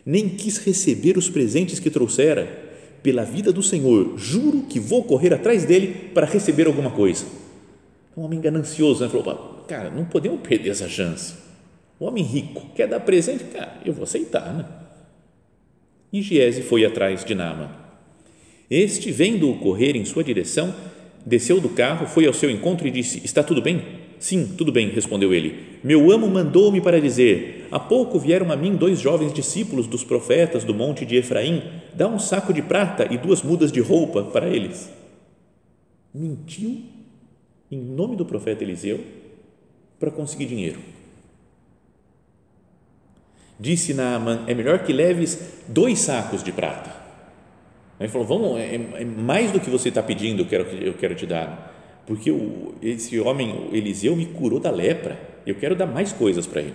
nem 0.06 0.30
quis 0.30 0.58
receber 0.58 1.18
os 1.18 1.30
presentes 1.30 1.80
que 1.80 1.89
trouxera. 1.89 2.62
Pela 3.01 3.25
vida 3.25 3.51
do 3.51 3.62
Senhor, 3.62 4.18
juro 4.18 4.62
que 4.62 4.80
vou 4.80 5.03
correr 5.03 5.34
atrás 5.34 5.65
dele 5.65 6.12
para 6.13 6.25
receber 6.25 6.68
alguma 6.68 6.89
coisa. 6.89 7.25
Um 8.15 8.22
homem 8.22 8.39
ganancioso, 8.39 9.03
né? 9.03 9.10
Falou, 9.10 9.65
cara, 9.68 9.89
não 9.89 10.06
podemos 10.06 10.39
perder 10.39 10.70
essa 10.70 10.88
chance. 10.88 11.43
O 12.00 12.06
homem 12.06 12.24
rico 12.24 12.68
quer 12.76 12.88
dar 12.88 13.00
presente, 13.00 13.44
cara, 13.46 13.80
eu 13.86 13.94
vou 13.94 14.04
aceitar, 14.04 14.54
né? 14.54 14.66
E 16.12 16.22
Giese 16.22 16.62
foi 16.62 16.86
atrás 16.86 17.24
de 17.26 17.34
Naamã. 17.34 17.70
Este, 18.70 19.12
vendo-o 19.12 19.58
correr 19.58 19.96
em 19.96 20.06
sua 20.06 20.24
direção, 20.24 20.74
desceu 21.26 21.60
do 21.60 21.70
carro, 21.70 22.08
foi 22.08 22.26
ao 22.26 22.34
seu 22.34 22.50
encontro 22.50 22.88
e 22.88 22.92
disse: 22.92 23.22
Está 23.24 23.44
tudo 23.44 23.62
bem? 23.62 23.82
Sim, 24.20 24.56
tudo 24.58 24.72
bem, 24.72 24.90
respondeu 24.90 25.34
ele. 25.34 25.80
Meu 25.84 26.12
amo 26.12 26.30
mandou-me 26.30 26.80
para 26.80 27.02
dizer: 27.02 27.68
Há 27.72 27.80
pouco 27.80 28.20
vieram 28.20 28.52
a 28.52 28.56
mim 28.56 28.76
dois 28.76 29.00
jovens 29.00 29.34
discípulos 29.34 29.88
dos 29.88 30.04
profetas 30.04 30.64
do 30.64 30.74
monte 30.74 31.06
de 31.06 31.18
Efraim, 31.18 31.62
dá 31.94 32.08
um 32.08 32.20
saco 32.20 32.54
de 32.54 32.62
prata 32.62 33.08
e 33.12 33.18
duas 33.18 33.42
mudas 33.42 33.72
de 33.72 33.82
roupa 33.82 34.24
para 34.24 34.48
eles. 34.48 34.90
Mentiu 36.14 36.84
em 37.72 37.78
nome 37.78 38.16
do 38.16 38.26
profeta 38.26 38.64
Eliseu 38.64 39.00
para 40.00 40.12
conseguir 40.12 40.46
dinheiro. 40.46 40.80
Disse 43.63 43.93
Naamã: 43.93 44.43
É 44.46 44.53
melhor 44.53 44.79
que 44.79 44.91
leves 44.91 45.39
dois 45.70 46.00
sacos 46.00 46.43
de 46.43 46.51
prata. 46.51 46.93
Ele 47.98 48.10
falou: 48.10 48.27
Vamos, 48.27 48.60
é, 48.60 48.75
é 48.75 49.05
mais 49.05 49.51
do 49.51 49.60
que 49.62 49.70
você 49.70 49.88
está 49.88 50.03
pedindo, 50.03 50.41
eu 50.41 50.46
quero, 50.46 50.63
eu 50.63 50.93
quero 50.96 51.15
te 51.15 51.25
dar. 51.25 51.74
Porque 52.05 52.29
o, 52.29 52.75
esse 52.82 53.17
homem, 53.22 53.70
Eliseu, 53.72 54.17
me 54.17 54.25
curou 54.25 54.60
da 54.60 54.70
lepra. 54.70 55.17
Eu 55.48 55.55
quero 55.55 55.77
dar 55.77 55.86
mais 55.86 56.12
coisas 56.12 56.46
para 56.46 56.60
ele. 56.60 56.74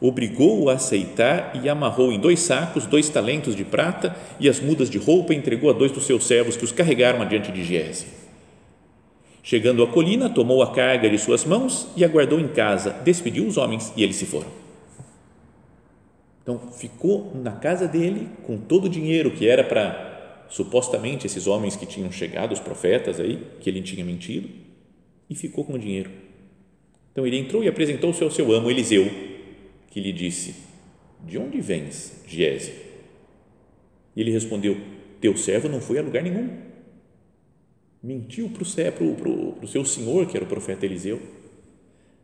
Obrigou-o 0.00 0.70
a 0.70 0.74
aceitar 0.74 1.60
e 1.62 1.68
amarrou 1.68 2.10
em 2.10 2.18
dois 2.18 2.40
sacos 2.40 2.86
dois 2.86 3.10
talentos 3.10 3.54
de 3.54 3.64
prata 3.64 4.16
e 4.40 4.48
as 4.48 4.60
mudas 4.60 4.88
de 4.88 4.96
roupa 4.96 5.34
e 5.34 5.36
entregou 5.36 5.68
a 5.68 5.74
dois 5.74 5.92
dos 5.92 6.06
seus 6.06 6.26
servos 6.26 6.56
que 6.56 6.64
os 6.64 6.72
carregaram 6.72 7.20
adiante 7.20 7.52
de 7.52 7.62
Giese. 7.62 8.06
Chegando 9.42 9.82
à 9.82 9.86
colina, 9.86 10.30
tomou 10.30 10.62
a 10.62 10.72
carga 10.72 11.10
de 11.10 11.18
suas 11.18 11.44
mãos 11.44 11.86
e 11.94 12.02
aguardou 12.02 12.40
em 12.40 12.48
casa, 12.48 12.96
despediu 13.04 13.46
os 13.46 13.58
homens 13.58 13.92
e 13.94 14.02
eles 14.02 14.16
se 14.16 14.24
foram. 14.24 14.63
Então, 16.44 16.58
ficou 16.72 17.32
na 17.34 17.52
casa 17.52 17.88
dele 17.88 18.28
com 18.42 18.58
todo 18.58 18.84
o 18.84 18.88
dinheiro 18.88 19.30
que 19.30 19.48
era 19.48 19.64
para 19.64 20.44
supostamente 20.50 21.26
esses 21.26 21.46
homens 21.46 21.74
que 21.74 21.86
tinham 21.86 22.12
chegado, 22.12 22.52
os 22.52 22.60
profetas 22.60 23.18
aí, 23.18 23.42
que 23.60 23.70
ele 23.70 23.80
tinha 23.80 24.04
mentido, 24.04 24.50
e 25.28 25.34
ficou 25.34 25.64
com 25.64 25.72
o 25.72 25.78
dinheiro. 25.78 26.10
Então, 27.10 27.26
ele 27.26 27.38
entrou 27.38 27.64
e 27.64 27.68
apresentou-se 27.68 28.22
ao 28.22 28.30
seu 28.30 28.52
amo, 28.52 28.70
Eliseu, 28.70 29.10
que 29.90 29.98
lhe 29.98 30.12
disse: 30.12 30.54
De 31.24 31.38
onde 31.38 31.62
vens, 31.62 32.22
Giese? 32.26 32.74
E 34.14 34.20
ele 34.20 34.30
respondeu: 34.30 34.78
Teu 35.22 35.34
servo 35.38 35.66
não 35.66 35.80
foi 35.80 35.98
a 35.98 36.02
lugar 36.02 36.22
nenhum. 36.22 36.58
Mentiu 38.02 38.50
para 38.50 38.62
o 38.62 39.66
seu 39.66 39.82
senhor, 39.86 40.26
que 40.26 40.36
era 40.36 40.44
o 40.44 40.48
profeta 40.48 40.84
Eliseu. 40.84 41.22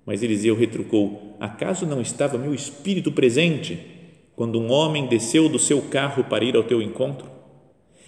Mas 0.04 0.22
Eliseu 0.22 0.54
retrucou: 0.54 1.38
Acaso 1.40 1.86
não 1.86 2.02
estava 2.02 2.36
meu 2.36 2.52
espírito 2.52 3.10
presente 3.10 3.98
quando 4.40 4.59
um 4.59 4.73
homem 4.73 5.06
desceu 5.06 5.50
do 5.50 5.59
seu 5.59 5.82
carro 5.82 6.25
para 6.25 6.42
ir 6.42 6.56
ao 6.56 6.64
teu 6.64 6.80
encontro? 6.80 7.30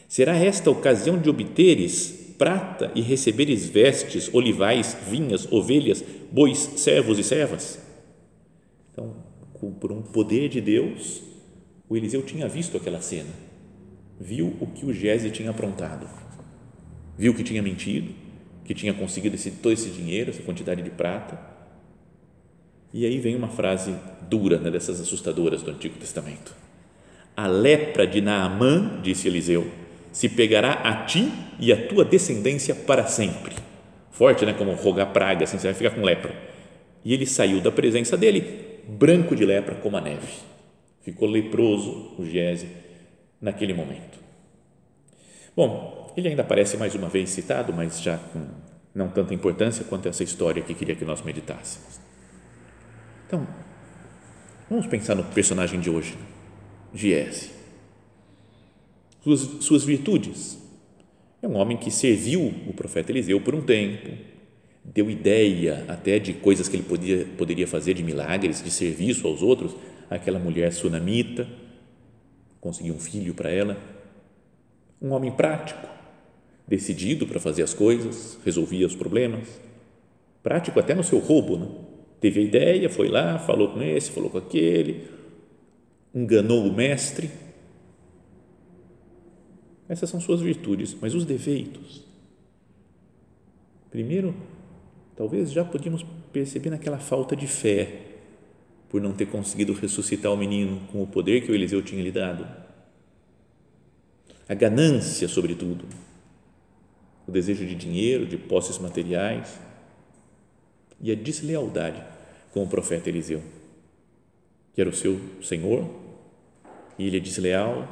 Será 0.08 0.34
esta 0.34 0.70
ocasião 0.70 1.18
de 1.18 1.28
obteres 1.28 2.34
prata 2.38 2.90
e 2.94 3.02
receberes 3.02 3.68
vestes, 3.68 4.32
olivais, 4.32 4.96
vinhas, 5.06 5.46
ovelhas, 5.52 6.02
bois, 6.32 6.56
servos 6.76 7.18
e 7.18 7.22
servas? 7.22 7.78
Então, 8.90 9.14
por 9.78 9.92
um 9.92 10.00
poder 10.00 10.48
de 10.48 10.62
Deus, 10.62 11.22
o 11.86 11.98
Eliseu 11.98 12.22
tinha 12.22 12.48
visto 12.48 12.78
aquela 12.78 13.02
cena, 13.02 13.34
viu 14.18 14.56
o 14.58 14.66
que 14.68 14.86
o 14.86 14.92
Gese 14.94 15.30
tinha 15.30 15.50
aprontado, 15.50 16.08
viu 17.14 17.34
que 17.34 17.44
tinha 17.44 17.60
mentido, 17.60 18.10
que 18.64 18.72
tinha 18.72 18.94
conseguido 18.94 19.34
esse, 19.34 19.50
todo 19.50 19.72
esse 19.72 19.90
dinheiro, 19.90 20.30
essa 20.30 20.42
quantidade 20.42 20.80
de 20.80 20.88
prata, 20.88 21.51
e 22.92 23.06
aí 23.06 23.18
vem 23.18 23.34
uma 23.34 23.48
frase 23.48 23.94
dura, 24.28 24.58
né, 24.58 24.70
dessas 24.70 25.00
assustadoras 25.00 25.62
do 25.62 25.70
Antigo 25.70 25.98
Testamento. 25.98 26.54
A 27.36 27.46
lepra 27.46 28.06
de 28.06 28.20
Naamã, 28.20 29.00
disse 29.02 29.28
Eliseu, 29.28 29.70
se 30.12 30.28
pegará 30.28 30.72
a 30.72 31.04
ti 31.06 31.32
e 31.58 31.72
a 31.72 31.86
tua 31.88 32.04
descendência 32.04 32.74
para 32.74 33.06
sempre. 33.06 33.56
Forte, 34.10 34.44
né? 34.44 34.52
Como 34.52 34.74
rogar 34.74 35.12
praga, 35.12 35.44
assim, 35.44 35.58
você 35.58 35.68
vai 35.68 35.74
ficar 35.74 35.90
com 35.90 36.02
lepra. 36.02 36.34
E 37.02 37.14
ele 37.14 37.24
saiu 37.24 37.60
da 37.60 37.72
presença 37.72 38.16
dele, 38.16 38.80
branco 38.86 39.34
de 39.34 39.44
lepra 39.44 39.74
como 39.76 39.96
a 39.96 40.00
neve. 40.00 40.28
Ficou 41.00 41.28
leproso 41.28 42.14
o 42.18 42.24
Giese 42.24 42.68
naquele 43.40 43.72
momento. 43.72 44.18
Bom, 45.56 46.12
ele 46.16 46.28
ainda 46.28 46.42
aparece 46.42 46.76
mais 46.76 46.94
uma 46.94 47.08
vez 47.08 47.30
citado, 47.30 47.72
mas 47.72 48.00
já 48.00 48.18
com 48.18 48.46
não 48.94 49.08
tanta 49.08 49.32
importância 49.32 49.84
quanto 49.84 50.08
essa 50.08 50.22
história 50.22 50.62
que 50.62 50.74
queria 50.74 50.94
que 50.94 51.04
nós 51.04 51.22
meditássemos. 51.22 51.98
Então, 53.32 53.48
vamos 54.68 54.86
pensar 54.86 55.14
no 55.14 55.24
personagem 55.24 55.80
de 55.80 55.88
hoje, 55.88 56.18
Giese. 56.92 57.48
Suas, 59.24 59.40
suas 59.64 59.84
virtudes. 59.84 60.58
É 61.40 61.48
um 61.48 61.56
homem 61.56 61.78
que 61.78 61.90
serviu 61.90 62.52
o 62.68 62.74
profeta 62.74 63.10
Eliseu 63.10 63.40
por 63.40 63.54
um 63.54 63.62
tempo, 63.62 64.10
deu 64.84 65.10
ideia 65.10 65.82
até 65.88 66.18
de 66.18 66.34
coisas 66.34 66.68
que 66.68 66.76
ele 66.76 66.82
podia, 66.82 67.26
poderia 67.38 67.66
fazer, 67.66 67.94
de 67.94 68.02
milagres, 68.02 68.62
de 68.62 68.70
serviço 68.70 69.26
aos 69.26 69.40
outros. 69.40 69.74
Aquela 70.10 70.38
mulher 70.38 70.70
sunamita, 70.70 71.48
conseguiu 72.60 72.92
um 72.92 73.00
filho 73.00 73.32
para 73.32 73.50
ela. 73.50 73.78
Um 75.00 75.10
homem 75.12 75.32
prático, 75.32 75.88
decidido 76.68 77.26
para 77.26 77.40
fazer 77.40 77.62
as 77.62 77.72
coisas, 77.72 78.38
resolvia 78.44 78.86
os 78.86 78.94
problemas. 78.94 79.48
Prático 80.42 80.78
até 80.78 80.94
no 80.94 81.02
seu 81.02 81.18
roubo, 81.18 81.56
né? 81.56 81.91
Teve 82.22 82.38
a 82.38 82.44
ideia, 82.44 82.88
foi 82.88 83.08
lá, 83.08 83.36
falou 83.36 83.72
com 83.72 83.82
esse, 83.82 84.12
falou 84.12 84.30
com 84.30 84.38
aquele, 84.38 85.08
enganou 86.14 86.64
o 86.64 86.72
mestre. 86.72 87.28
Essas 89.88 90.08
são 90.08 90.20
suas 90.20 90.40
virtudes, 90.40 90.96
mas 91.00 91.16
os 91.16 91.24
defeitos. 91.24 92.04
Primeiro, 93.90 94.36
talvez 95.16 95.50
já 95.50 95.64
podíamos 95.64 96.06
perceber 96.32 96.70
naquela 96.70 96.98
falta 96.98 97.34
de 97.34 97.48
fé, 97.48 98.02
por 98.88 99.00
não 99.00 99.12
ter 99.12 99.26
conseguido 99.26 99.72
ressuscitar 99.72 100.32
o 100.32 100.36
menino 100.36 100.80
com 100.92 101.02
o 101.02 101.06
poder 101.06 101.40
que 101.40 101.50
o 101.50 101.54
Eliseu 101.54 101.82
tinha 101.82 102.02
lhe 102.02 102.12
dado. 102.12 102.46
A 104.48 104.54
ganância, 104.54 105.26
sobretudo, 105.26 105.86
o 107.26 107.32
desejo 107.32 107.66
de 107.66 107.74
dinheiro, 107.74 108.26
de 108.26 108.36
posses 108.36 108.78
materiais 108.78 109.58
e 111.00 111.10
a 111.10 111.14
deslealdade 111.16 112.11
com 112.52 112.62
o 112.62 112.68
profeta 112.68 113.08
Eliseu, 113.08 113.42
que 114.74 114.80
era 114.80 114.90
o 114.90 114.94
seu 114.94 115.18
senhor, 115.42 115.88
e 116.98 117.06
ele 117.06 117.16
é 117.16 117.20
desleal, 117.20 117.88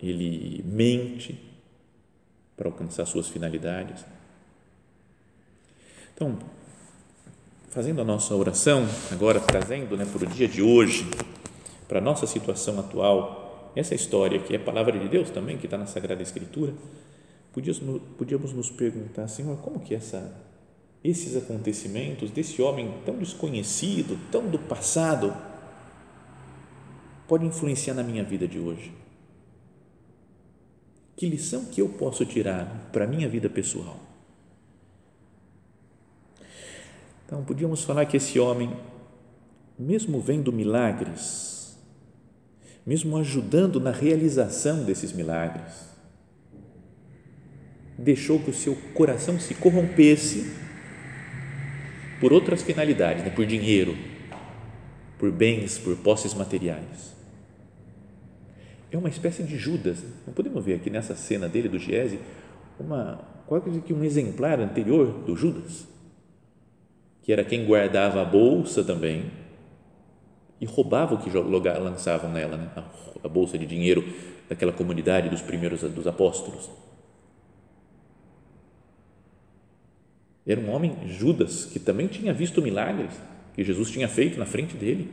ele 0.00 0.62
mente 0.64 1.38
para 2.56 2.68
alcançar 2.68 3.04
suas 3.06 3.28
finalidades. 3.28 4.04
Então, 6.14 6.38
fazendo 7.70 8.00
a 8.00 8.04
nossa 8.04 8.34
oração, 8.34 8.86
agora 9.10 9.40
trazendo 9.40 9.96
né, 9.96 10.04
para 10.04 10.24
o 10.24 10.26
dia 10.26 10.46
de 10.46 10.62
hoje, 10.62 11.04
para 11.88 11.98
a 11.98 12.02
nossa 12.02 12.26
situação 12.26 12.78
atual, 12.78 13.72
essa 13.74 13.94
história 13.94 14.38
que 14.38 14.54
é 14.54 14.58
palavra 14.58 14.96
de 14.98 15.08
Deus 15.08 15.30
também, 15.30 15.58
que 15.58 15.66
está 15.66 15.76
na 15.76 15.86
Sagrada 15.86 16.22
Escritura, 16.22 16.72
podíamos, 17.52 18.02
podíamos 18.16 18.52
nos 18.52 18.70
perguntar, 18.70 19.26
Senhor, 19.26 19.56
como 19.58 19.80
que 19.80 19.94
essa, 19.94 20.32
esses 21.04 21.36
acontecimentos 21.36 22.30
desse 22.30 22.62
homem 22.62 22.94
tão 23.04 23.18
desconhecido, 23.18 24.18
tão 24.32 24.48
do 24.48 24.58
passado, 24.58 25.36
podem 27.28 27.48
influenciar 27.48 27.92
na 27.92 28.02
minha 28.02 28.24
vida 28.24 28.48
de 28.48 28.58
hoje? 28.58 28.90
Que 31.14 31.28
lição 31.28 31.66
que 31.66 31.82
eu 31.82 31.90
posso 31.90 32.24
tirar 32.24 32.88
para 32.90 33.04
a 33.04 33.06
minha 33.06 33.28
vida 33.28 33.50
pessoal? 33.50 34.00
Então, 37.26 37.44
podíamos 37.44 37.84
falar 37.84 38.06
que 38.06 38.16
esse 38.16 38.38
homem, 38.40 38.74
mesmo 39.78 40.20
vendo 40.20 40.50
milagres, 40.52 41.78
mesmo 42.86 43.16
ajudando 43.18 43.78
na 43.78 43.90
realização 43.90 44.84
desses 44.84 45.12
milagres, 45.12 45.90
deixou 47.98 48.40
que 48.40 48.50
o 48.50 48.54
seu 48.54 48.74
coração 48.94 49.38
se 49.38 49.54
corrompesse 49.54 50.63
por 52.24 52.32
outras 52.32 52.62
finalidades, 52.62 53.22
né? 53.22 53.28
por 53.28 53.44
dinheiro, 53.44 53.94
por 55.18 55.30
bens, 55.30 55.76
por 55.76 55.94
posses 55.96 56.32
materiais. 56.32 57.14
É 58.90 58.96
uma 58.96 59.10
espécie 59.10 59.42
de 59.42 59.58
Judas. 59.58 60.02
Não 60.26 60.32
podemos 60.32 60.64
ver 60.64 60.76
aqui 60.76 60.88
nessa 60.88 61.14
cena 61.14 61.50
dele 61.50 61.68
do 61.68 61.78
Giese 61.78 62.18
uma 62.80 63.20
quase 63.46 63.78
que 63.82 63.92
um 63.92 64.02
exemplar 64.02 64.58
anterior 64.58 65.22
do 65.26 65.36
Judas 65.36 65.86
que 67.22 67.30
era 67.30 67.44
quem 67.44 67.66
guardava 67.66 68.22
a 68.22 68.24
bolsa 68.24 68.82
também 68.82 69.30
e 70.58 70.64
roubava 70.64 71.16
o 71.16 71.18
que 71.18 71.28
lançavam 71.28 72.32
nela, 72.32 72.56
né? 72.56 72.70
a 73.22 73.28
bolsa 73.28 73.58
de 73.58 73.66
dinheiro 73.66 74.02
daquela 74.48 74.72
comunidade 74.72 75.28
dos 75.28 75.42
primeiros 75.42 75.82
dos 75.82 76.06
apóstolos. 76.06 76.70
Era 80.46 80.60
um 80.60 80.70
homem, 80.70 80.96
Judas, 81.06 81.64
que 81.64 81.78
também 81.78 82.06
tinha 82.06 82.32
visto 82.32 82.60
milagres 82.60 83.10
que 83.54 83.62
Jesus 83.62 83.90
tinha 83.90 84.08
feito 84.08 84.38
na 84.38 84.44
frente 84.44 84.76
dele. 84.76 85.10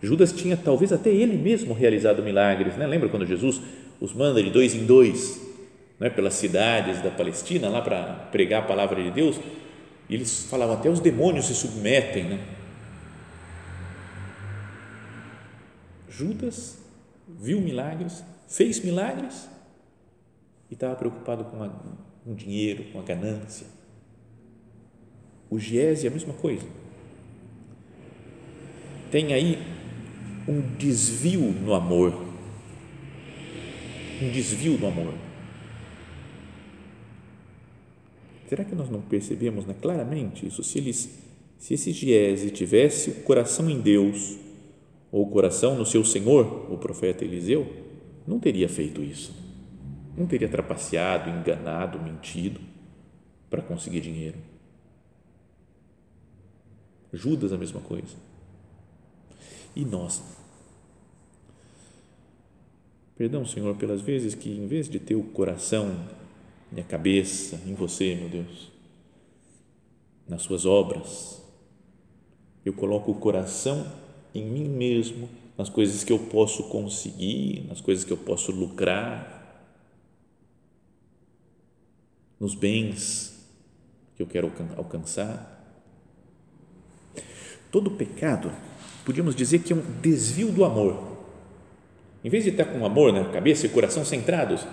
Judas 0.00 0.32
tinha 0.32 0.56
talvez 0.56 0.92
até 0.92 1.10
ele 1.10 1.36
mesmo 1.36 1.74
realizado 1.74 2.22
milagres, 2.22 2.76
né? 2.76 2.86
Lembra 2.86 3.08
quando 3.08 3.26
Jesus 3.26 3.60
os 4.00 4.12
manda 4.12 4.42
de 4.42 4.50
dois 4.50 4.74
em 4.74 4.86
dois, 4.86 5.40
né? 5.98 6.08
Pelas 6.08 6.34
cidades 6.34 7.02
da 7.02 7.10
Palestina 7.10 7.68
lá 7.68 7.82
para 7.82 8.28
pregar 8.30 8.62
a 8.62 8.66
palavra 8.66 9.02
de 9.02 9.10
Deus 9.10 9.40
e 10.08 10.14
eles 10.14 10.44
falavam 10.44 10.76
até 10.76 10.88
os 10.88 11.00
demônios 11.00 11.46
se 11.46 11.54
submetem, 11.54 12.24
né? 12.24 12.40
Judas 16.08 16.78
viu 17.26 17.60
milagres, 17.60 18.22
fez 18.46 18.84
milagres 18.84 19.48
e 20.70 20.74
estava 20.74 20.94
preocupado 20.94 21.44
com, 21.44 21.58
com 22.24 22.34
dinheiro, 22.34 22.84
com 22.92 22.98
a 22.98 23.02
ganância. 23.02 23.66
O 25.50 25.58
Giese 25.58 26.06
é 26.06 26.10
a 26.10 26.12
mesma 26.12 26.32
coisa. 26.34 26.66
Tem 29.10 29.32
aí 29.32 29.58
um 30.48 30.60
desvio 30.76 31.40
no 31.40 31.74
amor. 31.74 32.12
Um 34.20 34.30
desvio 34.30 34.78
no 34.78 34.88
amor. 34.88 35.14
Será 38.48 38.64
que 38.64 38.74
nós 38.74 38.90
não 38.90 39.00
percebemos 39.00 39.66
né, 39.66 39.74
claramente 39.80 40.46
isso? 40.46 40.62
Se, 40.62 40.78
eles, 40.78 41.18
se 41.58 41.74
esse 41.74 41.92
Giese 41.92 42.50
tivesse 42.50 43.10
o 43.10 43.14
coração 43.22 43.70
em 43.70 43.80
Deus 43.80 44.36
ou 45.10 45.22
o 45.22 45.30
coração 45.30 45.76
no 45.76 45.86
seu 45.86 46.04
Senhor, 46.04 46.72
o 46.72 46.78
profeta 46.78 47.24
Eliseu, 47.24 47.66
não 48.26 48.38
teria 48.38 48.68
feito 48.68 49.02
isso. 49.02 49.43
Não 50.16 50.26
teria 50.26 50.48
trapaceado, 50.48 51.30
enganado, 51.30 51.98
mentido 51.98 52.60
para 53.50 53.62
conseguir 53.62 54.00
dinheiro. 54.00 54.38
Judas 57.12 57.52
a 57.52 57.58
mesma 57.58 57.80
coisa. 57.80 58.16
E 59.74 59.84
nós? 59.84 60.22
Perdão, 63.16 63.46
Senhor, 63.46 63.76
pelas 63.76 64.00
vezes 64.00 64.34
que 64.34 64.50
em 64.50 64.66
vez 64.66 64.88
de 64.88 64.98
ter 64.98 65.14
o 65.14 65.22
coração 65.22 65.96
minha 66.74 66.84
cabeça 66.84 67.60
em 67.66 67.74
você, 67.74 68.16
meu 68.16 68.28
Deus, 68.28 68.72
nas 70.28 70.42
suas 70.42 70.66
obras. 70.66 71.40
Eu 72.64 72.72
coloco 72.72 73.12
o 73.12 73.14
coração 73.14 73.86
em 74.34 74.44
mim 74.44 74.68
mesmo, 74.68 75.28
nas 75.56 75.68
coisas 75.68 76.02
que 76.02 76.12
eu 76.12 76.18
posso 76.18 76.64
conseguir, 76.64 77.64
nas 77.68 77.80
coisas 77.80 78.04
que 78.04 78.12
eu 78.12 78.16
posso 78.16 78.50
lucrar, 78.50 79.43
nos 82.44 82.54
bens 82.54 83.42
que 84.14 84.22
eu 84.22 84.26
quero 84.26 84.52
alcançar. 84.76 85.50
Todo 87.72 87.90
pecado, 87.92 88.52
podíamos 89.02 89.34
dizer 89.34 89.60
que 89.60 89.72
é 89.72 89.76
um 89.76 90.00
desvio 90.02 90.52
do 90.52 90.62
amor. 90.62 91.16
Em 92.22 92.28
vez 92.28 92.44
de 92.44 92.50
estar 92.50 92.66
com 92.66 92.84
amor 92.84 93.14
na 93.14 93.24
cabeça 93.30 93.64
e 93.64 93.70
coração 93.70 94.04
centrados 94.04 94.66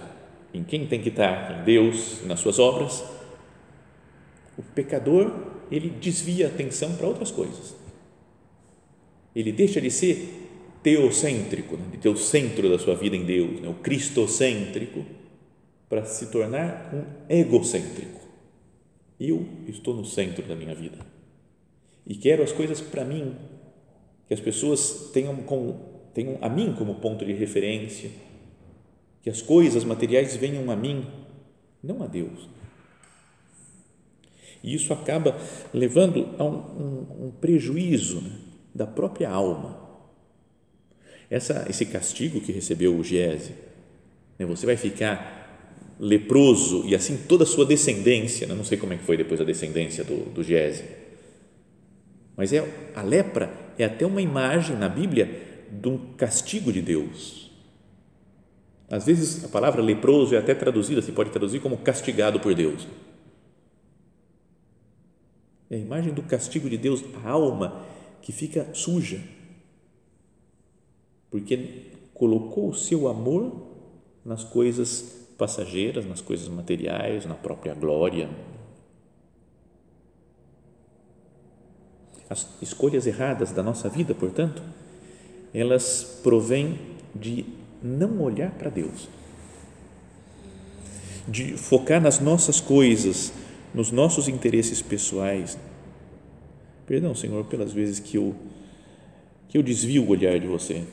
em 0.53 0.65
quem 0.65 0.85
tem 0.85 1.01
que 1.01 1.07
estar, 1.07 1.61
em 1.61 1.63
Deus, 1.63 2.21
nas 2.25 2.41
suas 2.41 2.59
obras, 2.59 3.05
o 4.57 4.61
pecador, 4.61 5.31
ele 5.71 5.89
desvia 5.89 6.47
a 6.47 6.49
atenção 6.49 6.97
para 6.97 7.07
outras 7.07 7.31
coisas. 7.31 7.73
Ele 9.33 9.53
deixa 9.53 9.79
de 9.79 9.89
ser 9.89 10.49
teocêntrico, 10.83 11.77
né, 11.77 11.85
de 11.89 11.99
ter 11.99 12.09
o 12.09 12.17
centro 12.17 12.69
da 12.69 12.77
sua 12.77 12.95
vida 12.95 13.15
em 13.15 13.23
Deus, 13.23 13.61
né, 13.61 13.69
o 13.69 13.75
cristocêntrico, 13.75 15.05
para 15.91 16.05
se 16.05 16.27
tornar 16.27 16.89
um 16.93 17.03
egocêntrico. 17.27 18.21
Eu 19.19 19.45
estou 19.67 19.93
no 19.93 20.05
centro 20.05 20.41
da 20.47 20.55
minha 20.55 20.73
vida 20.73 20.99
e 22.07 22.15
quero 22.15 22.41
as 22.41 22.53
coisas 22.53 22.79
para 22.79 23.03
mim, 23.03 23.35
que 24.25 24.33
as 24.33 24.39
pessoas 24.39 25.09
tenham, 25.11 25.35
tenham 26.13 26.37
a 26.39 26.47
mim 26.47 26.73
como 26.77 26.95
ponto 26.95 27.25
de 27.25 27.33
referência, 27.33 28.09
que 29.21 29.29
as 29.29 29.41
coisas 29.41 29.83
materiais 29.83 30.33
venham 30.37 30.71
a 30.71 30.77
mim, 30.77 31.05
não 31.83 32.01
a 32.01 32.07
Deus. 32.07 32.47
E 34.63 34.73
isso 34.73 34.93
acaba 34.93 35.37
levando 35.73 36.35
a 36.37 36.45
um, 36.45 36.55
um, 36.55 37.25
um 37.25 37.31
prejuízo 37.31 38.21
né, 38.21 38.31
da 38.73 38.87
própria 38.87 39.29
alma. 39.29 39.77
Essa, 41.29 41.65
esse 41.69 41.85
castigo 41.85 42.39
que 42.39 42.53
recebeu 42.53 42.95
o 42.95 43.03
Giese, 43.03 43.55
né, 44.39 44.45
você 44.45 44.65
vai 44.65 44.77
ficar 44.77 45.40
leproso 46.01 46.83
e 46.87 46.95
assim 46.95 47.15
toda 47.15 47.43
a 47.43 47.47
sua 47.47 47.63
descendência, 47.63 48.47
né, 48.47 48.55
não 48.55 48.63
sei 48.63 48.75
como 48.75 48.91
é 48.91 48.97
que 48.97 49.03
foi 49.03 49.15
depois 49.15 49.39
a 49.39 49.43
descendência 49.43 50.03
do, 50.03 50.31
do 50.31 50.41
mas 52.35 52.51
é, 52.51 52.91
a 52.95 53.03
lepra 53.03 53.53
é 53.77 53.83
até 53.83 54.03
uma 54.03 54.19
imagem 54.19 54.75
na 54.75 54.89
Bíblia 54.89 55.67
de 55.71 55.87
um 55.87 56.15
castigo 56.15 56.73
de 56.73 56.81
Deus. 56.81 57.51
Às 58.89 59.05
vezes 59.05 59.45
a 59.45 59.47
palavra 59.47 59.79
leproso 59.79 60.33
é 60.33 60.39
até 60.39 60.55
traduzida, 60.55 61.03
se 61.03 61.11
pode 61.11 61.29
traduzir 61.29 61.61
como 61.61 61.77
castigado 61.77 62.39
por 62.39 62.55
Deus. 62.55 62.87
É 65.69 65.75
a 65.75 65.79
imagem 65.79 66.13
do 66.13 66.23
castigo 66.23 66.67
de 66.67 66.77
Deus, 66.77 67.03
a 67.23 67.29
alma 67.29 67.85
que 68.23 68.31
fica 68.31 68.73
suja, 68.73 69.21
porque 71.29 71.91
colocou 72.13 72.69
o 72.69 72.73
seu 72.73 73.07
amor 73.07 73.69
nas 74.25 74.43
coisas 74.43 75.20
passageiras, 75.41 76.05
nas 76.05 76.21
coisas 76.21 76.47
materiais, 76.47 77.25
na 77.25 77.33
própria 77.33 77.73
glória. 77.73 78.29
As 82.29 82.47
escolhas 82.61 83.07
erradas 83.07 83.51
da 83.51 83.63
nossa 83.63 83.89
vida, 83.89 84.13
portanto, 84.13 84.61
elas 85.51 86.19
provêm 86.21 86.77
de 87.15 87.43
não 87.81 88.21
olhar 88.21 88.51
para 88.51 88.69
Deus, 88.69 89.09
de 91.27 91.57
focar 91.57 91.99
nas 91.99 92.19
nossas 92.19 92.61
coisas, 92.61 93.33
nos 93.73 93.89
nossos 93.89 94.27
interesses 94.27 94.79
pessoais. 94.79 95.57
Perdão, 96.85 97.15
Senhor, 97.15 97.45
pelas 97.45 97.73
vezes 97.73 97.99
que 97.99 98.15
eu 98.15 98.35
que 99.49 99.57
eu 99.57 99.63
desvio 99.63 100.03
o 100.03 100.09
olhar 100.09 100.39
de 100.39 100.47
você, 100.47 100.85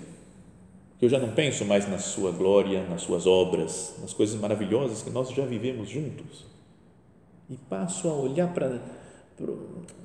que 0.98 1.04
eu 1.04 1.08
já 1.08 1.18
não 1.18 1.32
penso 1.32 1.64
mais 1.64 1.88
na 1.88 1.98
sua 1.98 2.32
glória, 2.32 2.84
nas 2.88 3.02
suas 3.02 3.26
obras, 3.26 3.94
nas 4.00 4.12
coisas 4.12 4.38
maravilhosas 4.40 5.02
que 5.02 5.10
nós 5.10 5.30
já 5.30 5.46
vivemos 5.46 5.88
juntos, 5.88 6.44
e 7.48 7.56
passo 7.56 8.08
a 8.08 8.14
olhar 8.14 8.52
para, 8.52 8.80
para 9.36 9.52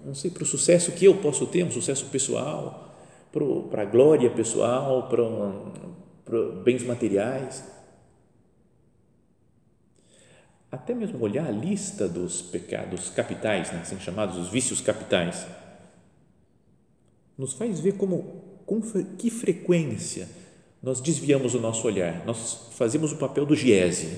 não 0.05 0.13
sei 0.13 0.29
para 0.29 0.43
o 0.43 0.45
sucesso 0.45 0.91
que 0.91 1.05
eu 1.05 1.15
posso 1.15 1.47
ter, 1.47 1.63
um 1.63 1.71
sucesso 1.71 2.05
pessoal, 2.05 2.95
para, 3.31 3.45
para 3.71 3.81
a 3.81 3.85
glória 3.85 4.29
pessoal, 4.29 5.09
para 5.09 6.41
bens 6.63 6.83
materiais. 6.83 7.73
até 10.73 10.91
mesmo 10.95 11.23
olhar 11.23 11.45
a 11.45 11.51
lista 11.51 12.09
dos 12.09 12.41
pecados 12.41 13.11
capitais, 13.11 13.71
né, 13.71 13.81
assim 13.81 13.99
chamados 13.99 14.37
os 14.37 14.49
vícios 14.49 14.81
capitais, 14.81 15.45
nos 17.37 17.53
faz 17.53 17.79
ver 17.79 17.95
como, 17.95 18.23
com 18.65 18.81
que 19.15 19.29
frequência 19.29 20.27
nós 20.83 20.99
desviamos 20.99 21.55
o 21.55 21.61
nosso 21.61 21.87
olhar, 21.87 22.25
nós 22.25 22.67
fazemos 22.73 23.13
o 23.13 23.15
papel 23.15 23.45
do 23.45 23.55
giese, 23.55 24.17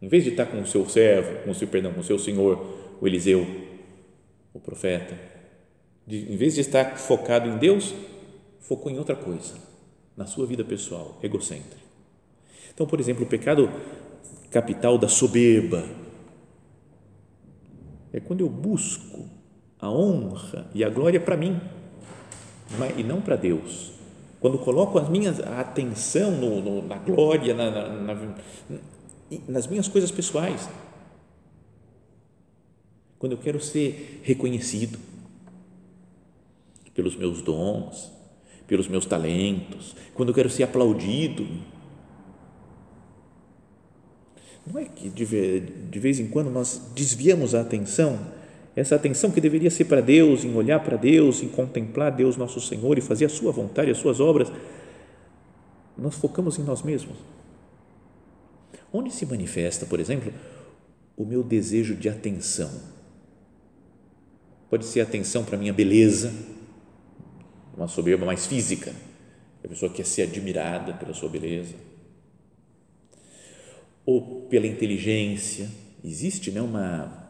em 0.00 0.08
vez 0.08 0.24
de 0.24 0.30
estar 0.30 0.46
com 0.46 0.58
o 0.58 0.66
seu 0.66 0.88
servo, 0.88 1.44
com 1.44 1.50
o 1.50 1.54
seu, 1.54 1.68
perdão, 1.68 1.92
com 1.92 2.00
o 2.00 2.04
seu 2.04 2.18
senhor, 2.18 2.96
o 2.98 3.06
Eliseu, 3.06 3.46
o 4.54 4.58
profeta, 4.58 5.14
de, 6.06 6.32
em 6.32 6.36
vez 6.38 6.54
de 6.54 6.62
estar 6.62 6.96
focado 6.96 7.46
em 7.50 7.58
Deus, 7.58 7.94
focou 8.60 8.90
em 8.90 8.98
outra 8.98 9.14
coisa, 9.14 9.54
na 10.16 10.24
sua 10.24 10.46
vida 10.46 10.64
pessoal, 10.64 11.18
egocêntrico. 11.22 11.76
Então, 12.72 12.86
por 12.86 12.98
exemplo, 12.98 13.24
o 13.24 13.28
pecado 13.28 13.70
capital 14.50 14.96
da 14.96 15.06
soberba 15.06 15.86
é 18.10 18.18
quando 18.20 18.40
eu 18.40 18.48
busco 18.48 19.28
a 19.78 19.90
honra 19.90 20.70
e 20.74 20.82
a 20.82 20.88
glória 20.88 21.20
para 21.20 21.36
mim 21.36 21.60
e 22.96 23.02
não 23.02 23.20
para 23.20 23.36
Deus. 23.36 23.99
Quando 24.40 24.58
coloco 24.58 24.98
as 24.98 25.08
minhas, 25.08 25.38
a 25.38 25.60
atenção 25.60 26.30
no, 26.30 26.60
no, 26.62 26.88
na 26.88 26.96
glória, 26.96 27.54
na, 27.54 27.70
na, 27.70 28.14
na, 28.14 28.38
nas 29.46 29.66
minhas 29.66 29.86
coisas 29.86 30.10
pessoais. 30.10 30.68
Quando 33.18 33.32
eu 33.32 33.38
quero 33.38 33.60
ser 33.60 34.22
reconhecido 34.24 34.98
pelos 36.94 37.14
meus 37.14 37.42
dons, 37.42 38.10
pelos 38.66 38.88
meus 38.88 39.04
talentos, 39.04 39.94
quando 40.14 40.30
eu 40.30 40.34
quero 40.34 40.48
ser 40.48 40.62
aplaudido. 40.62 41.46
Não 44.66 44.78
é 44.80 44.84
que 44.86 45.10
de 45.10 45.98
vez 45.98 46.18
em 46.18 46.28
quando 46.28 46.50
nós 46.50 46.80
desviamos 46.94 47.54
a 47.54 47.60
atenção 47.60 48.39
essa 48.74 48.94
atenção 48.94 49.30
que 49.30 49.40
deveria 49.40 49.70
ser 49.70 49.86
para 49.86 50.00
Deus, 50.00 50.44
em 50.44 50.54
olhar 50.54 50.80
para 50.80 50.96
Deus, 50.96 51.42
em 51.42 51.48
contemplar 51.48 52.12
Deus 52.12 52.36
nosso 52.36 52.60
Senhor 52.60 52.96
e 52.96 53.00
fazer 53.00 53.24
a 53.24 53.28
sua 53.28 53.50
vontade, 53.50 53.90
as 53.90 53.98
suas 53.98 54.20
obras, 54.20 54.50
nós 55.98 56.14
focamos 56.14 56.58
em 56.58 56.62
nós 56.62 56.82
mesmos. 56.82 57.16
Onde 58.92 59.12
se 59.12 59.26
manifesta, 59.26 59.86
por 59.86 60.00
exemplo, 60.00 60.32
o 61.16 61.24
meu 61.24 61.42
desejo 61.42 61.94
de 61.94 62.08
atenção? 62.08 62.70
Pode 64.68 64.84
ser 64.84 65.00
atenção 65.00 65.44
para 65.44 65.56
a 65.56 65.58
minha 65.58 65.72
beleza, 65.72 66.32
uma 67.76 67.88
soberba 67.88 68.24
mais 68.24 68.46
física, 68.46 68.94
a 69.62 69.68
pessoa 69.68 69.92
quer 69.92 70.06
ser 70.06 70.22
admirada 70.22 70.94
pela 70.94 71.12
sua 71.12 71.28
beleza, 71.28 71.74
ou 74.06 74.42
pela 74.48 74.66
inteligência, 74.66 75.68
existe 76.04 76.50
né, 76.50 76.62
uma 76.62 77.29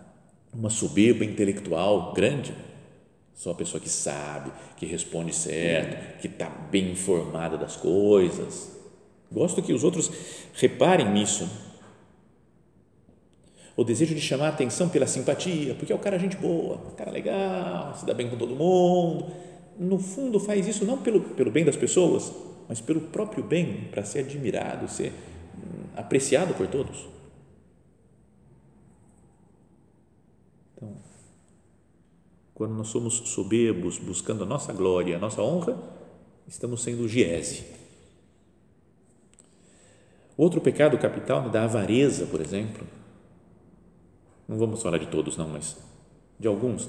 uma 0.52 0.70
soberba 0.70 1.24
intelectual 1.24 2.12
grande. 2.12 2.54
Sou 3.34 3.52
a 3.52 3.54
pessoa 3.54 3.80
que 3.80 3.88
sabe, 3.88 4.52
que 4.76 4.84
responde 4.84 5.34
certo, 5.34 6.20
que 6.20 6.26
está 6.26 6.48
bem 6.48 6.92
informada 6.92 7.56
das 7.56 7.76
coisas. 7.76 8.70
Gosto 9.32 9.62
que 9.62 9.72
os 9.72 9.84
outros 9.84 10.10
reparem 10.54 11.10
nisso. 11.10 11.48
O 13.76 13.84
desejo 13.84 14.14
de 14.14 14.20
chamar 14.20 14.46
a 14.46 14.50
atenção 14.50 14.88
pela 14.88 15.06
simpatia, 15.06 15.74
porque 15.74 15.92
é 15.92 15.96
o 15.96 15.98
cara 15.98 16.18
gente 16.18 16.36
boa, 16.36 16.76
o 16.76 16.90
cara 16.92 17.10
legal, 17.10 17.94
se 17.94 18.04
dá 18.04 18.12
bem 18.12 18.28
com 18.28 18.36
todo 18.36 18.54
mundo. 18.54 19.26
No 19.78 19.98
fundo, 19.98 20.38
faz 20.38 20.68
isso 20.68 20.84
não 20.84 20.98
pelo, 20.98 21.20
pelo 21.20 21.50
bem 21.50 21.64
das 21.64 21.76
pessoas, 21.76 22.30
mas 22.68 22.80
pelo 22.80 23.00
próprio 23.00 23.42
bem, 23.42 23.88
para 23.90 24.04
ser 24.04 24.20
admirado, 24.20 24.86
ser 24.86 25.12
hum, 25.56 25.84
apreciado 25.96 26.52
por 26.52 26.66
todos. 26.66 27.08
Então, 30.76 30.94
quando 32.60 32.74
nós 32.74 32.88
somos 32.88 33.14
soberbos, 33.14 33.96
buscando 33.96 34.44
a 34.44 34.46
nossa 34.46 34.70
glória, 34.70 35.16
a 35.16 35.18
nossa 35.18 35.40
honra, 35.40 35.82
estamos 36.46 36.82
sendo 36.82 37.08
giese. 37.08 37.64
Outro 40.36 40.60
pecado 40.60 40.98
capital 40.98 41.48
da 41.48 41.64
avareza, 41.64 42.26
por 42.26 42.38
exemplo. 42.38 42.86
Não 44.46 44.58
vamos 44.58 44.82
falar 44.82 44.98
de 44.98 45.06
todos, 45.06 45.38
não, 45.38 45.48
mas 45.48 45.74
de 46.38 46.46
alguns. 46.46 46.86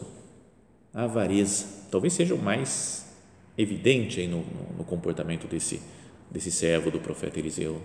A 0.94 1.04
avareza 1.04 1.66
talvez 1.90 2.12
seja 2.12 2.36
o 2.36 2.38
mais 2.38 3.10
evidente 3.58 4.28
no, 4.28 4.40
no, 4.40 4.78
no 4.80 4.84
comportamento 4.84 5.48
desse, 5.48 5.82
desse 6.30 6.52
servo 6.52 6.92
do 6.92 7.00
profeta 7.00 7.40
Eliseu. 7.40 7.82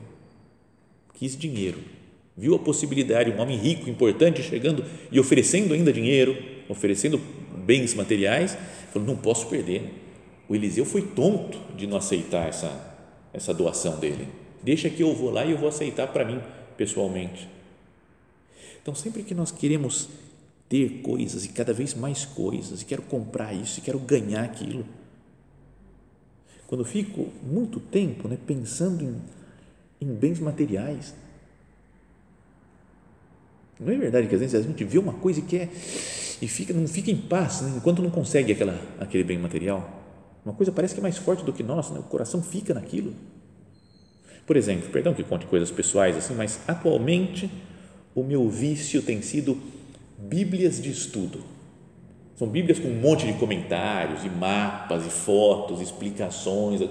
Quis 1.15 1.39
dinheiro 1.39 1.79
viu 2.37 2.55
a 2.55 2.59
possibilidade, 2.59 3.31
um 3.31 3.41
homem 3.41 3.57
rico, 3.57 3.89
importante, 3.89 4.43
chegando 4.43 4.85
e 5.11 5.19
oferecendo 5.19 5.73
ainda 5.73 5.93
dinheiro, 5.93 6.37
oferecendo 6.69 7.19
bens 7.67 7.95
materiais, 7.95 8.57
falou: 8.93 9.07
não 9.07 9.17
posso 9.17 9.49
perder. 9.49 9.93
O 10.49 10.55
Eliseu 10.55 10.85
foi 10.85 11.03
tonto 11.03 11.59
de 11.77 11.87
não 11.87 11.97
aceitar 11.97 12.49
essa, 12.49 12.97
essa 13.33 13.53
doação 13.53 13.99
dele. 13.99 14.29
Deixa 14.63 14.89
que 14.89 15.03
eu 15.03 15.13
vou 15.13 15.31
lá 15.31 15.45
e 15.45 15.51
eu 15.51 15.59
vou 15.59 15.69
aceitar 15.69 16.07
para 16.07 16.25
mim, 16.25 16.41
pessoalmente. 16.77 17.49
Então, 18.81 18.95
sempre 18.95 19.25
que 19.25 19.35
nós 19.35 19.51
queremos 19.51 20.09
ter 20.69 21.01
coisas 21.03 21.45
e 21.45 21.49
cada 21.49 21.73
vez 21.73 21.95
mais 21.95 22.25
coisas, 22.25 22.83
e 22.83 22.85
quero 22.85 23.03
comprar 23.03 23.53
isso, 23.53 23.81
e 23.81 23.83
quero 23.83 23.99
ganhar 23.99 24.45
aquilo, 24.45 24.87
quando 26.67 26.85
fico 26.85 27.29
muito 27.43 27.79
tempo 27.79 28.29
né, 28.29 28.37
pensando 28.47 29.05
em, 29.05 29.17
em 30.01 30.15
bens 30.15 30.41
materiais, 30.41 31.15
não 33.79 33.93
é 33.93 33.97
verdade 33.97 34.27
que 34.27 34.35
às 34.35 34.41
vezes 34.41 34.55
a 34.55 34.63
gente 34.63 34.83
vê 34.85 34.99
uma 34.99 35.13
coisa 35.13 35.41
e 35.41 35.43
quer 35.43 35.69
e 36.41 36.49
fica, 36.49 36.73
não 36.73 36.87
fica 36.87 37.11
em 37.11 37.17
paz 37.17 37.63
né? 37.63 37.75
enquanto 37.77 38.03
não 38.03 38.11
consegue 38.11 38.53
aquela, 38.53 38.81
aquele 38.99 39.25
bem 39.25 39.39
material? 39.39 40.03
Uma 40.45 40.55
coisa 40.55 40.71
parece 40.71 40.95
que 40.95 41.01
é 41.01 41.03
mais 41.03 41.19
forte 41.19 41.45
do 41.45 41.53
que 41.53 41.63
nós, 41.63 41.91
né? 41.91 41.99
o 41.99 42.05
coração 42.05 42.43
fica 42.43 42.73
naquilo. 42.73 43.13
Por 44.47 44.57
exemplo, 44.57 44.89
perdão 44.91 45.13
que 45.13 45.25
conte 45.25 45.45
coisas 45.47 45.71
pessoais 45.71 46.17
assim, 46.17 46.35
mas 46.35 46.61
atualmente 46.69 47.51
o 48.15 48.23
meu 48.23 48.49
vício 48.49 49.03
tem 49.03 49.21
sido 49.23 49.61
Bíblias 50.19 50.81
de 50.81 50.91
estudo. 50.91 51.56
São 52.37 52.47
Bíblias 52.47 52.79
com 52.79 52.89
um 52.89 53.01
monte 53.01 53.27
de 53.27 53.33
comentários 53.35 54.25
e 54.25 54.29
mapas 54.29 55.07
e 55.07 55.11
fotos, 55.11 55.81
explicações 55.81 56.83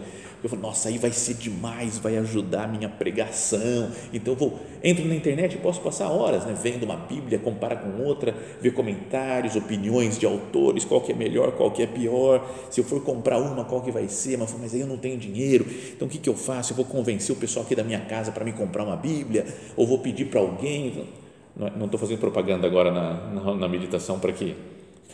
eu 0.45 0.49
falo, 0.49 0.62
nossa, 0.62 0.89
aí 0.89 0.99
vai 0.99 1.12
ser 1.12 1.34
demais, 1.34 1.97
vai 1.97 2.17
ajudar 2.17 2.65
a 2.65 2.67
minha 2.67 2.88
pregação. 2.88 3.89
Então 4.13 4.34
eu 4.34 4.38
vou, 4.38 4.60
entro 4.84 5.03
na 5.05 5.15
internet 5.15 5.55
e 5.55 5.58
posso 5.58 5.81
passar 5.81 6.10
horas, 6.10 6.45
né, 6.45 6.55
vendo 6.62 6.84
uma 6.84 6.95
Bíblia, 6.95 7.39
compara 7.39 7.75
com 7.75 8.03
outra, 8.03 8.36
ver 8.62 8.71
comentários, 8.71 9.55
opiniões 9.55 10.19
de 10.19 10.25
autores, 10.25 10.86
qual 10.86 11.01
que 11.01 11.12
é 11.12 11.15
melhor, 11.15 11.53
qual 11.53 11.71
que 11.71 11.81
é 11.81 11.88
pior. 11.88 12.47
Se 12.69 12.79
eu 12.79 12.84
for 12.84 13.01
comprar 13.01 13.39
uma, 13.39 13.65
qual 13.65 13.81
que 13.81 13.91
vai 13.91 14.08
ser? 14.08 14.38
Mas, 14.38 14.55
mas 14.60 14.73
aí 14.75 14.81
eu 14.81 14.88
não 14.88 14.97
tenho 14.97 15.17
dinheiro. 15.17 15.65
Então 15.95 16.08
o 16.08 16.12
que, 16.12 16.19
que 16.19 16.29
eu 16.29 16.36
faço? 16.36 16.73
Eu 16.73 16.77
vou 16.77 16.86
convencer 16.86 17.36
o 17.36 17.39
pessoal 17.39 17.65
aqui 17.65 17.75
da 17.75 17.84
minha 17.84 18.01
casa 18.01 18.31
para 18.31 18.45
me 18.45 18.53
comprar 18.53 18.84
uma 18.84 18.95
Bíblia? 18.95 19.47
Ou 19.75 19.88
vou 19.88 19.97
pedir 19.97 20.25
para 20.25 20.39
alguém? 20.39 21.08
Não 21.55 21.86
estou 21.86 21.99
fazendo 21.99 22.19
propaganda 22.19 22.67
agora 22.67 22.91
na, 22.91 23.13
na, 23.31 23.55
na 23.55 23.67
meditação 23.67 24.19
para 24.19 24.31
que 24.31 24.55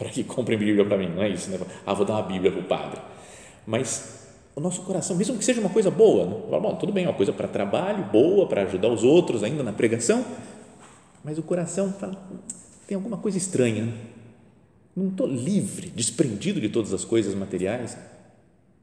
para 0.02 0.10
que 0.10 0.24
comprem 0.24 0.58
Bíblia 0.58 0.84
para 0.84 0.98
mim, 0.98 1.10
não 1.10 1.22
é 1.22 1.30
isso, 1.30 1.52
né? 1.52 1.60
Ah, 1.86 1.94
vou 1.94 2.04
dar 2.04 2.14
uma 2.14 2.24
Bíblia 2.24 2.52
para 2.52 2.60
o 2.60 2.64
padre. 2.64 3.00
Mas 3.68 4.28
o 4.56 4.60
nosso 4.60 4.82
coração, 4.82 5.16
mesmo 5.16 5.38
que 5.38 5.46
seja 5.46 5.62
uma 5.62 5.70
coisa 5.70 5.92
boa, 5.92 6.26
né? 6.26 6.60
bom, 6.60 6.76
tudo 6.76 6.92
bem, 6.92 7.06
uma 7.06 7.14
coisa 7.14 7.32
para 7.32 7.48
trabalho, 7.48 8.04
boa, 8.06 8.48
para 8.48 8.64
ajudar 8.64 8.88
os 8.88 9.04
outros 9.04 9.44
ainda 9.44 9.62
na 9.62 9.72
pregação, 9.72 10.26
mas 11.24 11.38
o 11.38 11.44
coração 11.44 11.94
fala, 11.94 12.20
tem 12.88 12.96
alguma 12.96 13.16
coisa 13.16 13.38
estranha, 13.38 13.86
né? 13.86 13.94
não 14.96 15.10
estou 15.10 15.28
livre, 15.28 15.92
desprendido 15.92 16.60
de 16.60 16.68
todas 16.68 16.94
as 16.94 17.06
coisas 17.06 17.36
materiais, 17.36 17.96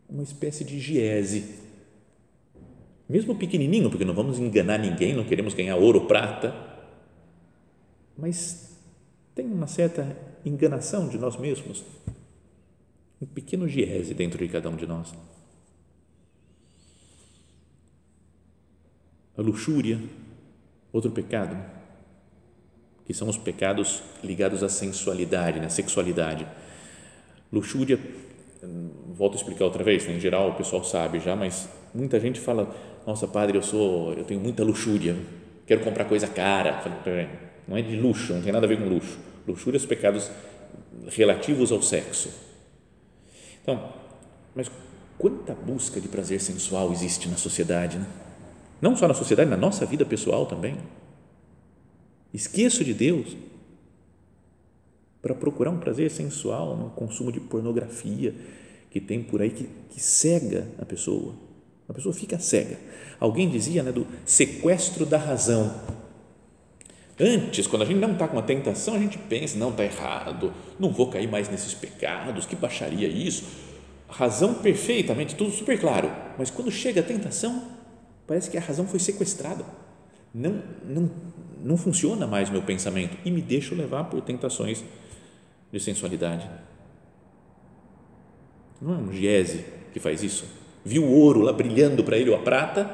uma 0.09 0.23
espécie 0.23 0.63
de 0.63 0.79
giese, 0.79 1.57
mesmo 3.09 3.35
pequenininho, 3.35 3.91
porque 3.91 4.05
não 4.05 4.15
vamos 4.15 4.39
enganar 4.39 4.79
ninguém, 4.79 5.17
não 5.17 5.25
queremos 5.25 5.53
ganhar 5.53 5.75
ouro 5.75 5.99
ou 5.99 6.07
prata, 6.07 6.55
mas 8.17 8.79
tem 9.35 9.47
uma 9.47 9.67
certa 9.67 10.28
enganação 10.45 11.09
de 11.09 11.19
nós 11.19 11.37
mesmos, 11.37 11.85
um 13.21 13.27
pequeno 13.27 13.69
giese 13.69 14.15
dentro 14.15 14.39
de 14.39 14.51
cada 14.51 14.69
um 14.69 14.77
de 14.77 14.87
nós. 14.87 15.13
a 19.39 19.41
luxúria, 19.41 20.01
outro 20.93 21.13
pecado, 21.13 21.57
que 23.07 23.15
são 23.15 23.29
os 23.29 23.39
pecados 23.39 24.03
ligados 24.23 24.65
à 24.65 24.69
sensualidade, 24.69 25.61
à 25.61 25.63
né? 25.63 25.69
sexualidade. 25.69 26.45
Luxúria, 27.53 28.01
volto 29.15 29.35
a 29.35 29.37
explicar 29.37 29.65
outra 29.65 29.85
vez, 29.85 30.05
né? 30.09 30.15
em 30.15 30.21
geral 30.21 30.51
o 30.51 30.55
pessoal 30.55 30.83
sabe 30.83 31.21
já, 31.21 31.37
mas 31.37 31.69
muita 31.95 32.19
gente 32.19 32.41
fala, 32.41 32.75
nossa 33.07 33.29
padre, 33.29 33.57
eu 33.57 33.63
sou, 33.63 34.13
eu 34.15 34.25
tenho 34.25 34.41
muita 34.41 34.65
luxúria, 34.65 35.17
quero 35.65 35.83
comprar 35.85 36.05
coisa 36.07 36.27
cara. 36.27 36.83
Não 37.69 37.77
é 37.77 37.83
de 37.83 37.97
luxo, 37.97 38.35
não 38.35 38.43
tem 38.43 38.51
nada 38.51 38.67
a 38.67 38.69
ver 38.69 38.79
com 38.79 38.89
luxo. 38.89 39.19
Luxúria, 39.49 39.79
os 39.79 39.87
pecados 39.87 40.31
relativos 41.09 41.73
ao 41.73 41.83
sexo. 41.83 42.31
Então, 43.63 43.93
mas 44.55 44.71
quanta 45.19 45.55
busca 45.55 46.01
de 46.01 46.09
prazer 46.09 46.41
sensual 46.41 46.93
existe 46.93 47.29
na 47.29 47.37
sociedade, 47.37 47.99
né? 47.99 48.07
Não 48.81 48.97
só 48.97 49.09
na 49.09 49.15
sociedade, 49.15 49.51
na 49.51 49.57
nossa 49.57 49.85
vida 49.85 50.05
pessoal 50.05 50.47
também. 50.47 50.77
esqueço 52.33 52.85
de 52.85 52.95
Deus 52.95 53.37
para 55.21 55.35
procurar 55.35 55.71
um 55.71 55.79
prazer 55.79 56.11
sensual 56.11 56.77
no 56.77 56.91
consumo 56.91 57.33
de 57.33 57.41
pornografia 57.41 58.35
que 58.91 59.01
tem 59.01 59.23
por 59.23 59.43
aí 59.43 59.51
que, 59.51 59.69
que 59.91 60.01
cega 60.01 60.69
a 60.79 60.85
pessoa. 60.85 61.35
A 61.89 61.93
pessoa 61.93 62.15
fica 62.15 62.39
cega. 62.39 62.79
Alguém 63.19 63.49
dizia 63.49 63.83
né, 63.83 63.91
do 63.91 64.07
sequestro 64.25 65.05
da 65.05 65.19
razão. 65.19 65.75
Antes, 67.21 67.67
quando 67.67 67.83
a 67.83 67.85
gente 67.85 67.99
não 67.99 68.13
está 68.13 68.29
com 68.29 68.37
uma 68.37 68.43
tentação, 68.43 68.95
a 68.95 68.99
gente 68.99 69.19
pensa, 69.19 69.59
não, 69.59 69.71
está 69.71 69.85
errado, 69.85 70.53
não 70.79 70.91
vou 70.91 71.09
cair 71.11 71.29
mais 71.29 71.49
nesses 71.49 71.75
pecados, 71.75 72.47
que 72.47 72.55
baixaria 72.55 73.09
isso. 73.09 73.45
Razão 74.09 74.55
perfeitamente, 74.55 75.35
tudo 75.35 75.51
super 75.51 75.79
claro. 75.81 76.11
Mas 76.39 76.51
quando 76.51 76.71
chega 76.71 77.01
a 77.01 77.05
tentação, 77.05 77.63
parece 78.27 78.49
que 78.49 78.57
a 78.57 78.61
razão 78.61 78.87
foi 78.87 79.01
sequestrada. 79.01 79.65
Não, 80.33 80.63
não, 80.85 81.11
não 81.61 81.77
funciona 81.77 82.27
mais 82.27 82.51
meu 82.51 82.63
pensamento 82.63 83.17
e 83.25 83.31
me 83.31 83.43
deixo 83.43 83.75
levar 83.75 84.05
por 84.05 84.21
tentações 84.21 84.85
de 85.73 85.81
sensualidade. 85.81 86.49
Não 88.81 88.95
é 88.95 88.97
um 88.97 89.13
Giese 89.13 89.65
que 89.93 89.99
faz 89.99 90.23
isso? 90.23 90.45
Viu 90.85 91.05
o 91.05 91.11
ouro 91.11 91.41
lá 91.41 91.53
brilhando 91.53 92.05
para 92.05 92.17
ele, 92.17 92.31
ou 92.31 92.37
a 92.37 92.41
prata, 92.41 92.89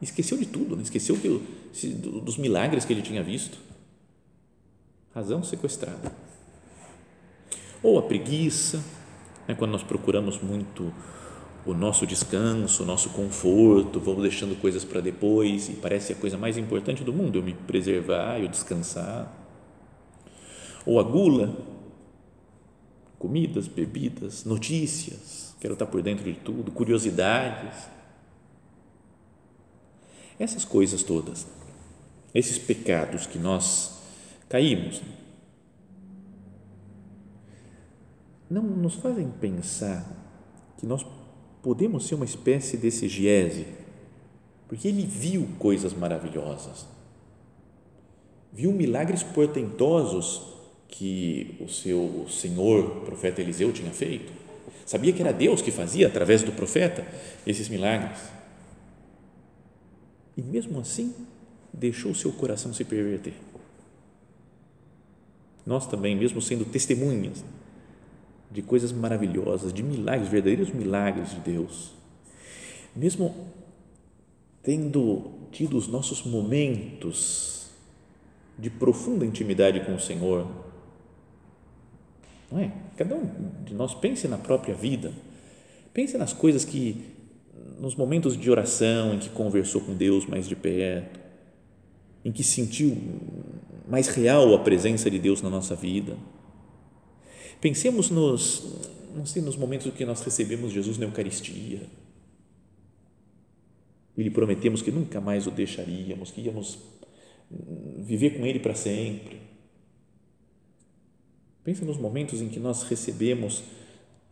esqueceu 0.00 0.36
de 0.36 0.46
tudo, 0.46 0.76
né? 0.76 0.82
esqueceu 0.82 1.16
que, 1.16 1.40
dos 2.24 2.36
milagres 2.36 2.84
que 2.84 2.92
ele 2.92 3.02
tinha 3.02 3.22
visto. 3.22 3.58
Razão 5.14 5.42
sequestrada. 5.42 6.12
Ou 7.82 7.98
a 7.98 8.02
preguiça, 8.02 8.82
né? 9.46 9.54
quando 9.54 9.72
nós 9.72 9.82
procuramos 9.82 10.40
muito 10.40 10.92
o 11.64 11.74
nosso 11.74 12.06
descanso, 12.06 12.82
o 12.82 12.86
nosso 12.86 13.10
conforto, 13.10 14.00
vamos 14.00 14.22
deixando 14.22 14.58
coisas 14.60 14.84
para 14.84 15.00
depois 15.00 15.68
e 15.68 15.74
parece 15.74 16.12
a 16.12 16.16
coisa 16.16 16.36
mais 16.36 16.58
importante 16.58 17.04
do 17.04 17.12
mundo, 17.12 17.38
eu 17.38 17.42
me 17.42 17.54
preservar, 17.54 18.40
eu 18.40 18.48
descansar. 18.48 19.32
Ou 20.84 20.98
a 20.98 21.02
gula, 21.02 21.56
comidas, 23.18 23.68
bebidas, 23.68 24.44
notícias, 24.44 25.54
quero 25.60 25.74
estar 25.74 25.86
por 25.86 26.02
dentro 26.02 26.24
de 26.24 26.34
tudo, 26.34 26.72
curiosidades. 26.72 27.88
Essas 30.38 30.64
coisas 30.64 31.04
todas, 31.04 31.46
esses 32.34 32.58
pecados 32.58 33.26
que 33.26 33.38
nós 33.38 33.98
caímos, 34.48 35.02
não 38.48 38.62
nos 38.62 38.94
fazem 38.94 39.30
pensar 39.40 40.06
que 40.78 40.86
nós 40.86 41.04
podemos 41.62 42.06
ser 42.06 42.16
uma 42.16 42.24
espécie 42.24 42.76
desse 42.76 43.08
Giese, 43.08 43.66
porque 44.68 44.88
ele 44.88 45.06
viu 45.06 45.48
coisas 45.58 45.94
maravilhosas, 45.94 46.86
viu 48.52 48.72
milagres 48.72 49.22
portentosos 49.22 50.42
que 50.88 51.56
o 51.60 51.68
seu 51.68 52.26
senhor, 52.28 53.02
profeta 53.06 53.40
Eliseu, 53.40 53.72
tinha 53.72 53.90
feito. 53.90 54.32
Sabia 54.84 55.12
que 55.12 55.22
era 55.22 55.32
Deus 55.32 55.62
que 55.62 55.70
fazia, 55.70 56.06
através 56.06 56.42
do 56.42 56.52
profeta, 56.52 57.06
esses 57.46 57.68
milagres. 57.68 58.18
E 60.36 60.42
mesmo 60.42 60.78
assim, 60.80 61.14
deixou 61.72 62.14
seu 62.14 62.32
coração 62.32 62.72
se 62.72 62.84
perverter. 62.84 63.34
Nós 65.64 65.86
também, 65.86 66.16
mesmo 66.16 66.42
sendo 66.42 66.64
testemunhas 66.64 67.44
de 68.50 68.60
coisas 68.62 68.92
maravilhosas, 68.92 69.72
de 69.72 69.82
milagres, 69.82 70.28
verdadeiros 70.28 70.70
milagres 70.70 71.30
de 71.30 71.40
Deus, 71.40 71.92
mesmo 72.94 73.34
tendo 74.62 75.30
tido 75.50 75.76
os 75.76 75.88
nossos 75.88 76.22
momentos 76.22 77.70
de 78.58 78.68
profunda 78.68 79.24
intimidade 79.24 79.80
com 79.80 79.94
o 79.94 80.00
Senhor, 80.00 80.46
não 82.50 82.60
é? 82.60 82.70
Cada 82.96 83.14
um 83.14 83.26
de 83.64 83.72
nós 83.72 83.94
pense 83.94 84.28
na 84.28 84.36
própria 84.36 84.74
vida, 84.74 85.10
pense 85.94 86.18
nas 86.18 86.34
coisas 86.34 86.64
que, 86.64 87.02
nos 87.78 87.94
momentos 87.94 88.36
de 88.36 88.50
oração 88.50 89.14
em 89.14 89.18
que 89.18 89.30
conversou 89.30 89.80
com 89.80 89.94
Deus 89.94 90.26
mais 90.26 90.46
de 90.46 90.54
perto, 90.54 91.21
em 92.24 92.30
que 92.30 92.44
sentiu 92.44 92.96
mais 93.88 94.08
real 94.08 94.54
a 94.54 94.58
presença 94.58 95.10
de 95.10 95.18
Deus 95.18 95.42
na 95.42 95.50
nossa 95.50 95.74
vida. 95.74 96.16
Pensemos 97.60 98.10
nos, 98.10 98.80
não 99.14 99.26
sei, 99.26 99.42
nos 99.42 99.56
momentos 99.56 99.92
que 99.92 100.04
nós 100.04 100.20
recebemos 100.20 100.72
Jesus 100.72 100.98
na 100.98 101.04
Eucaristia. 101.04 101.82
E 104.16 104.22
lhe 104.22 104.30
prometemos 104.30 104.82
que 104.82 104.90
nunca 104.90 105.20
mais 105.20 105.46
o 105.46 105.50
deixaríamos, 105.50 106.30
que 106.30 106.42
íamos 106.42 106.78
viver 107.98 108.38
com 108.38 108.46
Ele 108.46 108.60
para 108.60 108.74
sempre. 108.74 109.40
Pensa 111.64 111.84
nos 111.84 111.96
momentos 111.96 112.40
em 112.40 112.48
que 112.48 112.58
nós 112.58 112.82
recebemos 112.82 113.62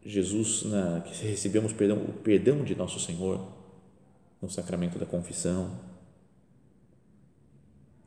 Jesus, 0.05 0.65
na, 0.65 1.01
que 1.01 1.27
recebemos 1.27 1.73
perdão, 1.73 1.99
o 1.99 2.13
perdão 2.13 2.65
de 2.65 2.75
nosso 2.75 2.99
Senhor 2.99 3.41
no 4.41 4.51
sacramento 4.51 4.99
da 4.99 5.07
confissão 5.07 5.90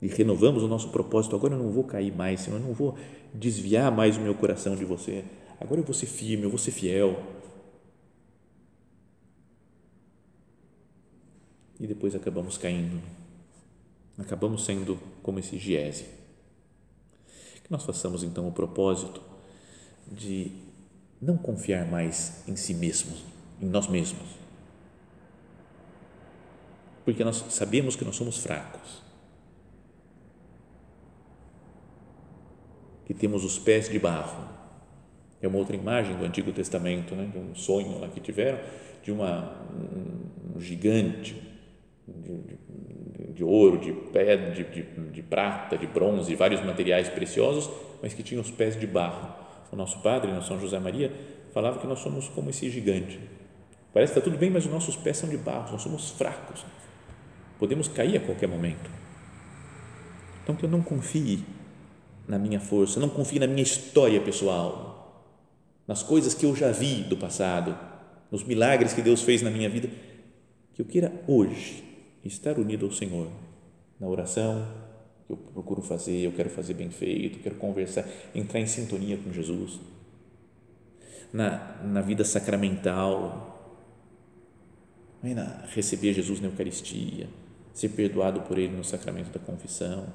e 0.04 0.08
renovamos 0.08 0.62
o 0.62 0.68
nosso 0.68 0.90
propósito. 0.90 1.34
Agora 1.34 1.54
eu 1.54 1.58
não 1.58 1.70
vou 1.70 1.82
cair 1.82 2.14
mais, 2.14 2.40
Senhor, 2.40 2.60
eu 2.60 2.66
não 2.66 2.74
vou 2.74 2.94
desviar 3.32 3.90
mais 3.90 4.18
o 4.18 4.20
meu 4.20 4.34
coração 4.34 4.76
de 4.76 4.84
você. 4.84 5.24
Agora 5.58 5.80
eu 5.80 5.84
vou 5.84 5.94
ser 5.94 6.04
firme, 6.04 6.44
eu 6.44 6.50
vou 6.50 6.58
ser 6.58 6.72
fiel. 6.72 7.22
E 11.80 11.86
depois 11.86 12.14
acabamos 12.14 12.58
caindo, 12.58 13.00
acabamos 14.18 14.66
sendo 14.66 14.98
como 15.22 15.38
esse 15.38 15.58
Giese 15.58 16.04
que 17.62 17.72
nós 17.72 17.82
façamos 17.82 18.22
então 18.22 18.46
o 18.46 18.52
propósito 18.52 19.22
de 20.06 20.52
não 21.20 21.38
confiar 21.38 21.86
mais 21.86 22.46
em 22.46 22.54
si 22.56 22.74
mesmos, 22.74 23.24
em 23.58 23.64
nós 23.64 23.88
mesmos. 23.88 24.28
Porque 27.06 27.24
nós 27.24 27.42
sabemos 27.48 27.96
que 27.96 28.04
nós 28.04 28.16
somos 28.16 28.36
fracos. 28.36 29.03
Que 33.04 33.14
temos 33.14 33.44
os 33.44 33.58
pés 33.58 33.88
de 33.88 33.98
barro. 33.98 34.48
É 35.40 35.48
uma 35.48 35.58
outra 35.58 35.76
imagem 35.76 36.16
do 36.16 36.24
Antigo 36.24 36.52
Testamento, 36.52 37.14
né? 37.14 37.28
de 37.30 37.38
um 37.38 37.54
sonho 37.54 37.98
lá 37.98 38.08
que 38.08 38.20
tiveram, 38.20 38.58
de 39.02 39.12
uma, 39.12 39.60
um, 39.70 40.56
um 40.56 40.60
gigante 40.60 41.36
de, 42.08 42.38
de, 42.38 43.32
de 43.34 43.44
ouro, 43.44 43.78
de 43.78 43.92
pedra, 43.92 44.50
de, 44.50 44.64
de, 44.64 44.82
de, 45.10 45.22
prata, 45.22 45.76
de 45.76 45.86
bronze, 45.86 46.34
vários 46.34 46.64
materiais 46.64 47.08
preciosos, 47.08 47.70
mas 48.02 48.14
que 48.14 48.22
tinha 48.22 48.40
os 48.40 48.50
pés 48.50 48.78
de 48.78 48.86
barro. 48.86 49.34
O 49.70 49.76
nosso 49.76 50.00
padre, 50.00 50.30
o 50.30 50.42
São 50.42 50.58
José 50.58 50.78
Maria, 50.78 51.12
falava 51.52 51.78
que 51.78 51.86
nós 51.86 51.98
somos 51.98 52.28
como 52.28 52.50
esse 52.50 52.70
gigante. 52.70 53.20
Parece 53.92 54.12
que 54.12 54.18
está 54.18 54.30
tudo 54.30 54.38
bem, 54.38 54.50
mas 54.50 54.64
os 54.64 54.72
nossos 54.72 54.96
pés 54.96 55.18
são 55.18 55.28
de 55.28 55.36
barro, 55.36 55.72
nós 55.72 55.82
somos 55.82 56.10
fracos. 56.10 56.64
Podemos 57.58 57.88
cair 57.88 58.16
a 58.16 58.20
qualquer 58.20 58.48
momento. 58.48 58.90
Então, 60.42 60.54
que 60.54 60.64
eu 60.64 60.68
não 60.68 60.82
confie 60.82 61.44
na 62.26 62.38
minha 62.38 62.60
força, 62.60 62.98
não 62.98 63.08
confie 63.08 63.38
na 63.38 63.46
minha 63.46 63.62
história 63.62 64.20
pessoal, 64.20 65.32
nas 65.86 66.02
coisas 66.02 66.34
que 66.34 66.46
eu 66.46 66.56
já 66.56 66.70
vi 66.70 67.02
do 67.02 67.16
passado, 67.16 67.76
nos 68.30 68.42
milagres 68.42 68.92
que 68.92 69.02
Deus 69.02 69.22
fez 69.22 69.42
na 69.42 69.50
minha 69.50 69.68
vida, 69.68 69.88
que 70.72 70.80
eu 70.80 70.86
queira 70.86 71.12
hoje 71.26 71.84
estar 72.24 72.58
unido 72.58 72.86
ao 72.86 72.92
Senhor 72.92 73.28
na 74.00 74.08
oração 74.08 74.66
que 75.26 75.32
eu 75.32 75.36
procuro 75.36 75.82
fazer, 75.82 76.20
eu 76.20 76.32
quero 76.32 76.50
fazer 76.50 76.74
bem 76.74 76.90
feito, 76.90 77.38
quero 77.38 77.54
conversar, 77.56 78.06
entrar 78.34 78.60
em 78.60 78.66
sintonia 78.66 79.16
com 79.16 79.32
Jesus, 79.32 79.80
na, 81.32 81.82
na 81.82 82.00
vida 82.00 82.24
sacramental, 82.24 83.50
na, 85.22 85.64
receber 85.74 86.12
Jesus 86.12 86.40
na 86.40 86.48
Eucaristia, 86.48 87.28
ser 87.72 87.88
perdoado 87.90 88.42
por 88.42 88.58
Ele 88.58 88.76
no 88.76 88.84
sacramento 88.84 89.32
da 89.32 89.40
confissão, 89.40 90.06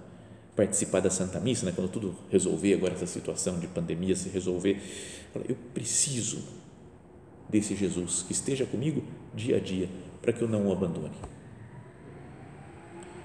participar 0.59 0.99
da 0.99 1.09
Santa 1.09 1.39
Missa, 1.39 1.65
né, 1.65 1.71
quando 1.73 1.89
tudo 1.89 2.13
resolver, 2.29 2.73
agora 2.73 2.93
essa 2.93 3.07
situação 3.07 3.57
de 3.57 3.67
pandemia 3.67 4.13
se 4.13 4.27
resolver, 4.27 4.77
eu 5.47 5.55
preciso 5.73 6.43
desse 7.47 7.77
Jesus 7.77 8.23
que 8.23 8.33
esteja 8.33 8.65
comigo 8.65 9.01
dia 9.33 9.55
a 9.55 9.59
dia, 9.61 9.87
para 10.21 10.33
que 10.33 10.41
eu 10.41 10.49
não 10.49 10.67
o 10.67 10.73
abandone. 10.73 11.15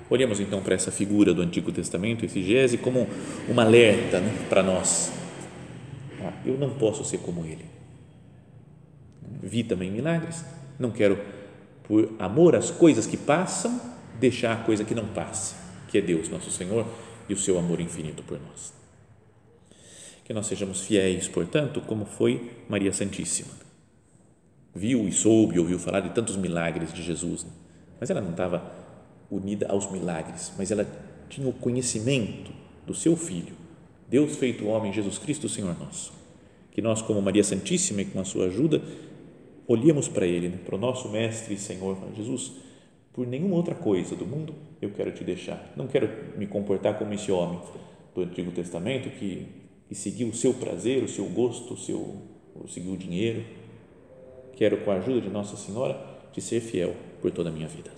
Olhemos 0.09 0.39
então 0.39 0.63
para 0.63 0.77
essa 0.77 0.93
figura 0.93 1.35
do 1.35 1.43
Antigo 1.43 1.73
Testamento, 1.73 2.25
esse 2.25 2.41
Gese, 2.41 2.79
como 2.79 3.09
uma 3.49 3.65
alerta 3.65 4.21
né, 4.21 4.47
para 4.49 4.63
nós. 4.63 5.11
Ah, 6.23 6.35
eu 6.47 6.57
não 6.57 6.71
posso 6.71 7.05
ser 7.05 7.19
como 7.19 7.45
ele. 7.45 7.65
Vi 9.43 9.65
também 9.65 9.91
milagres, 9.91 10.45
não 10.79 10.93
quero, 10.93 11.19
por 11.83 12.13
amor 12.17 12.55
às 12.55 12.71
coisas 12.71 13.09
que 13.09 13.17
passam, 13.17 13.81
deixar 14.21 14.53
a 14.53 14.57
coisa 14.57 14.85
que 14.85 14.95
não 14.95 15.09
passa, 15.09 15.57
que 15.89 15.99
é 15.99 16.01
Deus, 16.01 16.29
nosso 16.29 16.53
Senhor, 16.53 16.87
e 17.29 17.35
o 17.35 17.39
seu 17.39 17.59
amor 17.59 17.81
infinito 17.81 18.23
por 18.23 18.41
nós. 18.41 18.73
Que 20.25 20.33
nós 20.33 20.47
sejamos 20.47 20.81
fiéis, 20.81 21.29
portanto, 21.29 21.81
como 21.81 22.05
foi 22.05 22.51
Maria 22.69 22.93
Santíssima. 22.93 23.53
Viu 24.75 25.07
e 25.07 25.13
soube, 25.13 25.59
ouviu 25.59 25.79
falar 25.79 26.01
de 26.01 26.11
tantos 26.11 26.37
milagres 26.37 26.93
de 26.93 27.03
Jesus, 27.03 27.45
né? 27.45 27.51
mas 28.01 28.11
ela 28.11 28.21
não 28.21 28.31
estava 28.31 28.73
unida 29.31 29.69
aos 29.69 29.91
milagres, 29.91 30.53
mas 30.59 30.71
ela 30.71 30.87
tinha 31.29 31.49
o 31.49 31.53
conhecimento 31.53 32.53
do 32.87 32.95
seu 32.95 33.17
Filho, 33.17 33.55
Deus 34.09 34.37
feito 34.37 34.67
homem, 34.67 34.93
Jesus 34.93 35.19
Cristo, 35.19 35.49
Senhor 35.49 35.79
nosso. 35.79 36.13
Que 36.71 36.83
nós, 36.83 37.01
como 37.01 37.23
Maria 37.23 37.45
Santíssima 37.45 38.03
e 38.03 38.05
com 38.05 38.21
a 38.21 38.25
sua 38.25 38.47
ajuda, 38.47 38.83
olhemos 39.67 40.09
para 40.09 40.27
Ele, 40.27 40.49
né? 40.49 40.59
para 40.65 40.75
o 40.75 40.79
nosso 40.79 41.09
Mestre 41.09 41.55
e 41.55 41.59
Senhor, 41.59 41.97
Jesus, 42.17 42.53
por 43.15 43.27
nenhuma 43.27 43.55
outra 43.55 43.77
coisa 43.77 44.17
do 44.17 44.27
mundo 44.27 44.53
eu 44.83 44.91
quero 44.91 45.13
te 45.13 45.23
deixar. 45.23 45.73
Não 45.77 45.87
quero 45.87 46.37
me 46.37 46.47
comportar 46.47 46.99
como 46.99 47.15
esse 47.15 47.31
homem 47.31 47.61
do 48.13 48.23
Antigo 48.23 48.51
Testamento 48.51 49.09
que, 49.09 49.47
que 49.89 49.95
seguiu 49.95 50.29
o 50.29 50.35
seu 50.35 50.53
prazer, 50.53 51.03
o 51.03 51.09
seu 51.09 51.25
gosto, 51.27 51.75
o 51.75 51.77
seu, 51.79 52.17
seguiu 52.69 52.93
o 52.93 52.97
dinheiro. 52.97 53.45
Quero, 54.57 54.79
com 54.79 54.91
a 54.91 54.97
ajuda 54.97 55.21
de 55.21 55.31
Nossa 55.31 55.57
Senhora, 55.57 55.99
te 56.33 56.41
ser 56.41 56.61
fiel 56.61 56.95
por 57.23 57.31
toda 57.31 57.51
a 57.51 57.53
minha 57.53 57.69
vida. 57.69 57.91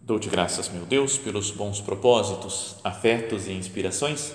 Dou-te 0.00 0.30
graças, 0.30 0.68
meu 0.70 0.86
Deus, 0.86 1.18
pelos 1.18 1.50
bons 1.50 1.80
propósitos, 1.80 2.76
afetos 2.82 3.48
e 3.48 3.52
inspirações 3.52 4.34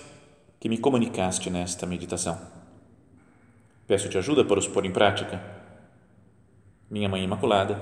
que 0.60 0.69
me 0.69 0.78
comunicaste 0.78 1.50
nesta 1.50 1.86
meditação. 1.86 2.62
Peço-te 3.88 4.17
ajuda 4.17 4.46
para 4.46 4.60
os 4.60 4.67
pôr 4.67 4.86
em 4.86 4.91
prática. 4.91 5.41
Minha 6.89 7.10
Mãe 7.10 7.24
Imaculada, 7.24 7.80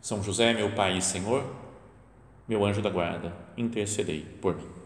São 0.00 0.22
José, 0.22 0.52
meu 0.52 0.72
Pai 0.72 0.96
e 0.96 1.02
Senhor, 1.02 1.44
meu 2.48 2.64
anjo 2.64 2.80
da 2.80 2.90
guarda, 2.90 3.32
intercedei 3.56 4.22
por 4.40 4.56
mim. 4.56 4.77